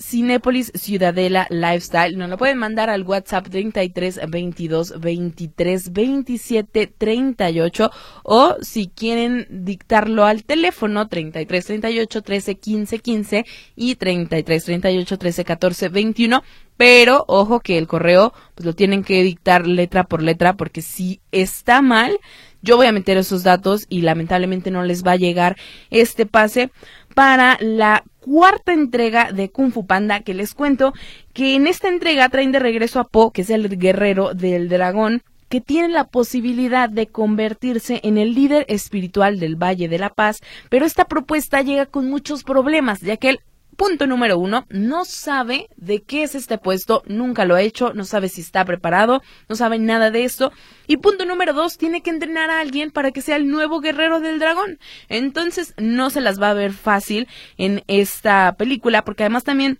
Cinépolis 0.00 0.72
Ciudadela 0.74 1.46
Lifestyle. 1.50 2.16
Nos 2.16 2.30
lo 2.30 2.36
pueden 2.36 2.58
mandar 2.58 2.90
al 2.90 3.02
WhatsApp 3.02 3.48
33 3.48 4.20
22 4.28 5.00
23 5.00 5.92
27 5.92 6.86
38 6.98 7.90
o 8.24 8.56
si 8.60 8.88
quieren 8.88 9.46
dictarlo 9.50 10.24
al 10.24 10.44
teléfono 10.44 11.08
33 11.08 11.66
38 11.66 12.22
13 12.22 12.54
15 12.56 12.98
15 12.98 13.44
y 13.76 13.94
33 13.96 14.64
38 14.64 15.18
13 15.18 15.44
14 15.44 15.88
21. 15.88 16.42
Pero 16.76 17.24
ojo 17.28 17.60
que 17.60 17.78
el 17.78 17.86
correo 17.86 18.32
pues 18.54 18.66
lo 18.66 18.74
tienen 18.74 19.04
que 19.04 19.22
dictar 19.22 19.66
letra 19.66 20.04
por 20.04 20.22
letra 20.22 20.56
porque 20.56 20.82
si 20.82 21.20
está 21.30 21.82
mal 21.82 22.18
yo 22.64 22.76
voy 22.76 22.86
a 22.86 22.92
meter 22.92 23.16
esos 23.18 23.42
datos 23.42 23.86
y 23.88 24.00
lamentablemente 24.00 24.70
no 24.70 24.82
les 24.82 25.04
va 25.04 25.12
a 25.12 25.16
llegar 25.16 25.56
este 25.90 26.26
pase 26.26 26.70
para 27.14 27.58
la 27.60 28.02
cuarta 28.20 28.72
entrega 28.72 29.30
de 29.32 29.50
Kung 29.50 29.70
Fu 29.70 29.86
Panda 29.86 30.20
que 30.20 30.34
les 30.34 30.54
cuento 30.54 30.94
que 31.34 31.54
en 31.54 31.66
esta 31.66 31.88
entrega 31.88 32.28
traen 32.30 32.52
de 32.52 32.58
regreso 32.58 32.98
a 32.98 33.04
Po, 33.04 33.30
que 33.30 33.42
es 33.42 33.50
el 33.50 33.78
guerrero 33.78 34.32
del 34.34 34.68
dragón, 34.68 35.22
que 35.48 35.60
tiene 35.60 35.90
la 35.90 36.04
posibilidad 36.08 36.88
de 36.88 37.06
convertirse 37.06 38.00
en 38.02 38.18
el 38.18 38.34
líder 38.34 38.64
espiritual 38.68 39.38
del 39.38 39.56
Valle 39.56 39.88
de 39.88 39.98
la 39.98 40.08
Paz, 40.08 40.40
pero 40.70 40.86
esta 40.86 41.04
propuesta 41.04 41.60
llega 41.60 41.86
con 41.86 42.08
muchos 42.08 42.44
problemas, 42.44 43.02
ya 43.02 43.18
que 43.18 43.28
él 43.28 43.40
Punto 43.76 44.06
número 44.06 44.38
uno, 44.38 44.66
no 44.68 45.04
sabe 45.04 45.68
de 45.76 46.02
qué 46.02 46.22
es 46.22 46.34
este 46.34 46.58
puesto, 46.58 47.02
nunca 47.06 47.44
lo 47.44 47.54
ha 47.54 47.62
hecho, 47.62 47.92
no 47.94 48.04
sabe 48.04 48.28
si 48.28 48.40
está 48.40 48.64
preparado, 48.64 49.22
no 49.48 49.56
sabe 49.56 49.78
nada 49.78 50.10
de 50.10 50.24
esto. 50.24 50.52
Y 50.86 50.98
punto 50.98 51.24
número 51.24 51.54
dos, 51.54 51.76
tiene 51.76 52.02
que 52.02 52.10
entrenar 52.10 52.50
a 52.50 52.60
alguien 52.60 52.90
para 52.90 53.10
que 53.10 53.22
sea 53.22 53.36
el 53.36 53.48
nuevo 53.48 53.80
guerrero 53.80 54.20
del 54.20 54.38
dragón. 54.38 54.78
Entonces 55.08 55.74
no 55.76 56.10
se 56.10 56.20
las 56.20 56.40
va 56.40 56.50
a 56.50 56.54
ver 56.54 56.72
fácil 56.72 57.26
en 57.56 57.82
esta 57.88 58.54
película, 58.56 59.02
porque 59.02 59.24
además 59.24 59.44
también 59.44 59.78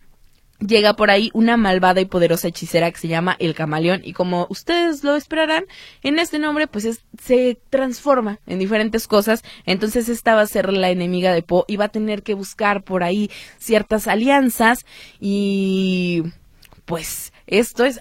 llega 0.61 0.95
por 0.95 1.11
ahí 1.11 1.31
una 1.35 1.57
malvada 1.57 2.01
y 2.01 2.07
poderosa 2.07 2.49
hechicera 2.49 2.91
que 2.91 2.99
se 2.99 3.09
llama 3.09 3.37
el 3.39 3.55
camaleón 3.55 4.01
y 4.05 4.13
como 4.13 4.47
ustedes 4.51 5.05
lo 5.05 5.17
esperarán, 5.17 5.65
en 6.03 6.19
este 6.19 6.39
nombre 6.39 6.67
pues 6.67 7.03
se 7.21 7.59
transforma 7.71 8.39
en 8.47 8.59
diferentes 8.59 9.07
cosas, 9.07 9.43
entonces 9.67 10.09
esta 10.09 10.35
va 10.35 10.43
a 10.43 10.47
ser 10.47 10.73
la 10.73 10.91
enemiga 10.91 11.33
de 11.33 11.43
Poe 11.43 11.65
y 11.67 11.77
va 11.77 11.87
a 11.87 11.89
tener 11.89 12.23
que 12.23 12.35
buscar 12.35 12.83
por 12.83 13.03
ahí 13.03 13.31
ciertas 13.59 14.07
alianzas. 14.09 14.85
Y 15.21 16.23
pues 16.85 17.33
esto 17.47 17.85
es 17.85 18.01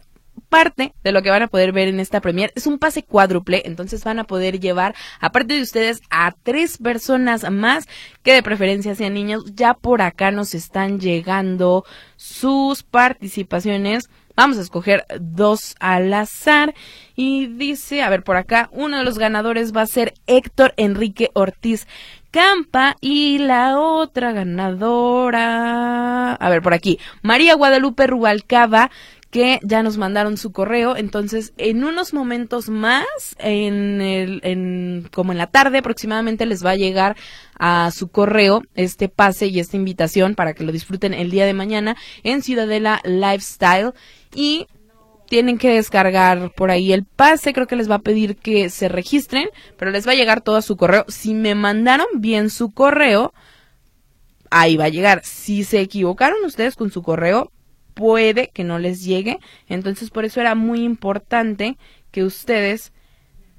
parte 0.54 0.94
de 1.04 1.12
lo 1.12 1.24
que 1.24 1.32
van 1.32 1.42
a 1.42 1.48
poder 1.48 1.72
ver 1.72 1.88
en 1.88 2.00
esta 2.00 2.22
premier 2.22 2.52
es 2.54 2.68
un 2.68 2.78
pase 2.78 3.02
cuádruple, 3.02 3.63
entonces 3.66 4.04
van 4.04 4.20
a 4.20 4.26
poder 4.26 4.60
llevar, 4.60 4.94
aparte 5.20 5.56
de 5.56 5.63
ustedes, 5.63 6.04
a 6.12 6.32
tres 6.44 6.78
personas 6.78 7.50
más, 7.50 7.88
que 8.22 8.34
de 8.34 8.44
preferencia 8.44 8.94
sean 8.94 9.16
niños. 9.16 9.46
Ya 9.56 9.74
por 9.74 10.04
acá 10.04 10.30
nos 10.30 10.54
están 10.54 11.00
llegando 11.00 11.86
sus 12.18 12.84
participaciones. 12.84 14.12
Vamos 14.36 14.60
a 14.60 14.62
escoger 14.62 15.08
dos 15.20 15.76
al 15.80 16.13
azar. 16.13 16.76
Y 17.16 17.48
dice, 17.48 18.04
a 18.04 18.10
ver, 18.10 18.24
por 18.24 18.36
acá, 18.36 18.70
uno 18.72 19.00
de 19.00 19.04
los 19.04 19.18
ganadores 19.18 19.76
va 19.76 19.82
a 19.82 19.88
ser 19.88 20.13
Héctor 20.28 20.76
Enrique 20.78 21.32
Ortiz 21.34 21.88
Campa 22.30 22.96
y 23.02 23.39
la 23.39 23.80
otra 23.80 24.34
ganadora, 24.34 25.44
a 26.34 26.50
ver, 26.50 26.62
por 26.62 26.74
aquí, 26.74 27.00
María 27.22 27.54
Guadalupe 27.56 28.08
Rubalcaba, 28.08 28.89
que 29.34 29.60
ya 29.63 29.82
nos 29.82 29.98
mandaron 29.98 30.38
su 30.38 30.52
correo. 30.52 30.96
Entonces, 30.96 31.54
en 31.58 31.84
unos 31.84 32.13
momentos 32.13 32.69
más, 32.69 33.04
en 33.39 34.00
el, 34.00 34.39
en, 34.43 35.10
como 35.12 35.32
en 35.32 35.39
la 35.39 35.48
tarde 35.48 35.80
aproximadamente, 35.80 36.46
les 36.46 36.63
va 36.63 36.69
a 36.69 36.76
llegar 36.76 37.17
a 37.58 37.89
su 37.89 38.10
correo 38.10 38.62
este 38.76 39.10
pase 39.10 39.48
y 39.48 39.60
esta 39.60 39.76
invitación 39.76 40.36
para 40.36 40.54
que 40.54 40.63
lo 40.63 40.72
disfruten 40.72 41.15
el 41.15 41.32
día 41.32 41.48
de 41.48 41.56
mañana 41.56 41.98
en 42.22 42.43
Ciudadela 42.43 43.02
Lifestyle. 43.04 43.93
Y 44.36 44.67
tienen 45.30 45.58
que 45.58 45.72
descargar 45.72 46.52
por 46.52 46.69
ahí 46.69 46.93
el 46.93 47.04
pase, 47.04 47.54
creo 47.54 47.65
que 47.65 47.76
les 47.76 47.89
va 47.89 47.96
a 47.96 48.00
pedir 48.00 48.36
que 48.36 48.69
se 48.69 48.88
registren, 48.88 49.50
pero 49.80 49.89
les 49.89 50.08
va 50.08 50.12
a 50.12 50.15
llegar 50.15 50.41
todo 50.41 50.58
a 50.58 50.62
su 50.62 50.78
correo. 50.78 51.06
Si 51.08 51.34
me 51.34 51.56
mandaron 51.56 52.06
bien 52.19 52.52
su 52.52 52.72
correo, 52.72 53.34
ahí 54.52 54.78
va 54.78 54.86
a 54.86 54.89
llegar. 54.89 55.22
Si 55.24 55.63
se 55.63 55.80
equivocaron 55.80 56.46
ustedes 56.46 56.76
con 56.76 56.91
su 56.91 57.02
correo, 57.02 57.52
puede 57.93 58.49
que 58.49 58.63
no 58.63 58.79
les 58.79 59.03
llegue. 59.03 59.39
Entonces, 59.67 60.10
por 60.10 60.25
eso 60.25 60.41
era 60.41 60.56
muy 60.56 60.84
importante 60.84 61.77
que 62.12 62.23
ustedes 62.23 62.91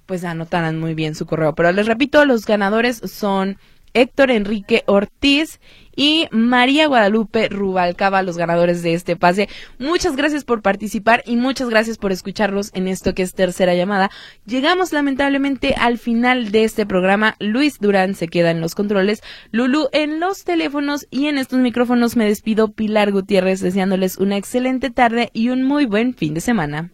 pues 0.06 0.24
anotaran 0.24 0.78
muy 0.78 0.94
bien 0.94 1.14
su 1.14 1.26
correo. 1.26 1.54
Pero 1.54 1.72
les 1.72 1.86
repito, 1.86 2.24
los 2.24 2.46
ganadores 2.46 2.98
son 3.04 3.58
Héctor 3.94 4.30
Enrique 4.30 4.82
Ortiz 4.86 5.60
y 5.96 6.26
María 6.30 6.86
Guadalupe 6.86 7.48
Rubalcaba, 7.48 8.22
los 8.22 8.36
ganadores 8.36 8.82
de 8.82 8.94
este 8.94 9.16
pase. 9.16 9.48
Muchas 9.78 10.16
gracias 10.16 10.44
por 10.44 10.62
participar 10.62 11.22
y 11.26 11.36
muchas 11.36 11.68
gracias 11.70 11.98
por 11.98 12.12
escucharlos 12.12 12.70
en 12.74 12.88
esto 12.88 13.14
que 13.14 13.22
es 13.22 13.34
tercera 13.34 13.74
llamada. 13.74 14.10
Llegamos 14.46 14.92
lamentablemente 14.92 15.74
al 15.78 15.98
final 15.98 16.50
de 16.50 16.64
este 16.64 16.86
programa. 16.86 17.36
Luis 17.38 17.78
Durán 17.78 18.14
se 18.14 18.28
queda 18.28 18.50
en 18.50 18.60
los 18.60 18.74
controles, 18.74 19.22
Lulu 19.52 19.88
en 19.92 20.20
los 20.20 20.44
teléfonos 20.44 21.06
y 21.10 21.26
en 21.26 21.38
estos 21.38 21.60
micrófonos 21.60 22.16
me 22.16 22.26
despido 22.26 22.72
Pilar 22.72 23.12
Gutiérrez 23.12 23.60
deseándoles 23.60 24.18
una 24.18 24.36
excelente 24.36 24.90
tarde 24.90 25.30
y 25.32 25.50
un 25.50 25.62
muy 25.62 25.86
buen 25.86 26.14
fin 26.14 26.34
de 26.34 26.40
semana. 26.40 26.93